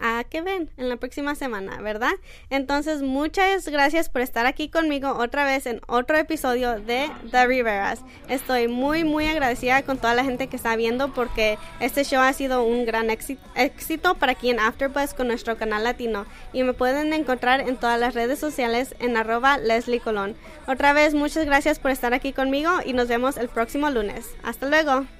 a 0.00 0.24
que 0.24 0.42
ven 0.42 0.70
en 0.76 0.88
la 0.88 0.96
próxima 0.96 1.34
semana, 1.34 1.80
¿verdad? 1.80 2.12
Entonces, 2.48 3.02
muchas 3.02 3.68
gracias 3.68 4.08
por 4.08 4.22
estar 4.22 4.46
aquí 4.46 4.68
conmigo 4.68 5.12
otra 5.12 5.44
vez 5.44 5.66
en 5.66 5.80
otro 5.86 6.16
episodio 6.16 6.80
de 6.80 7.10
The 7.30 7.46
Riveras. 7.46 8.00
Estoy 8.28 8.68
muy, 8.68 9.04
muy 9.04 9.26
agradecida 9.26 9.82
con 9.82 9.98
toda 9.98 10.14
la 10.14 10.24
gente 10.24 10.48
que 10.48 10.56
está 10.56 10.76
viendo 10.76 11.12
porque 11.12 11.58
este 11.80 12.04
show 12.04 12.22
ha 12.22 12.32
sido 12.32 12.64
un 12.64 12.86
gran 12.86 13.10
éxito 13.10 14.14
para 14.14 14.32
aquí 14.32 14.50
en 14.50 14.60
AfterBuzz 14.60 15.14
con 15.14 15.28
nuestro 15.28 15.56
canal 15.56 15.84
latino 15.84 16.26
y 16.52 16.62
me 16.62 16.72
pueden 16.72 17.12
encontrar 17.12 17.60
en 17.60 17.76
todas 17.76 18.00
las 18.00 18.14
redes 18.14 18.38
sociales 18.38 18.94
en 18.98 19.16
arroba 19.16 19.58
Leslie 19.58 20.00
Colón. 20.00 20.36
Otra 20.66 20.92
vez, 20.92 21.14
muchas 21.14 21.44
gracias 21.44 21.78
por 21.78 21.90
estar 21.90 22.14
aquí 22.14 22.32
conmigo 22.32 22.70
y 22.84 22.92
nos 22.92 23.08
vemos 23.08 23.36
el 23.36 23.48
próximo 23.48 23.90
lunes. 23.90 24.34
Hasta 24.42 24.68
luego. 24.68 25.19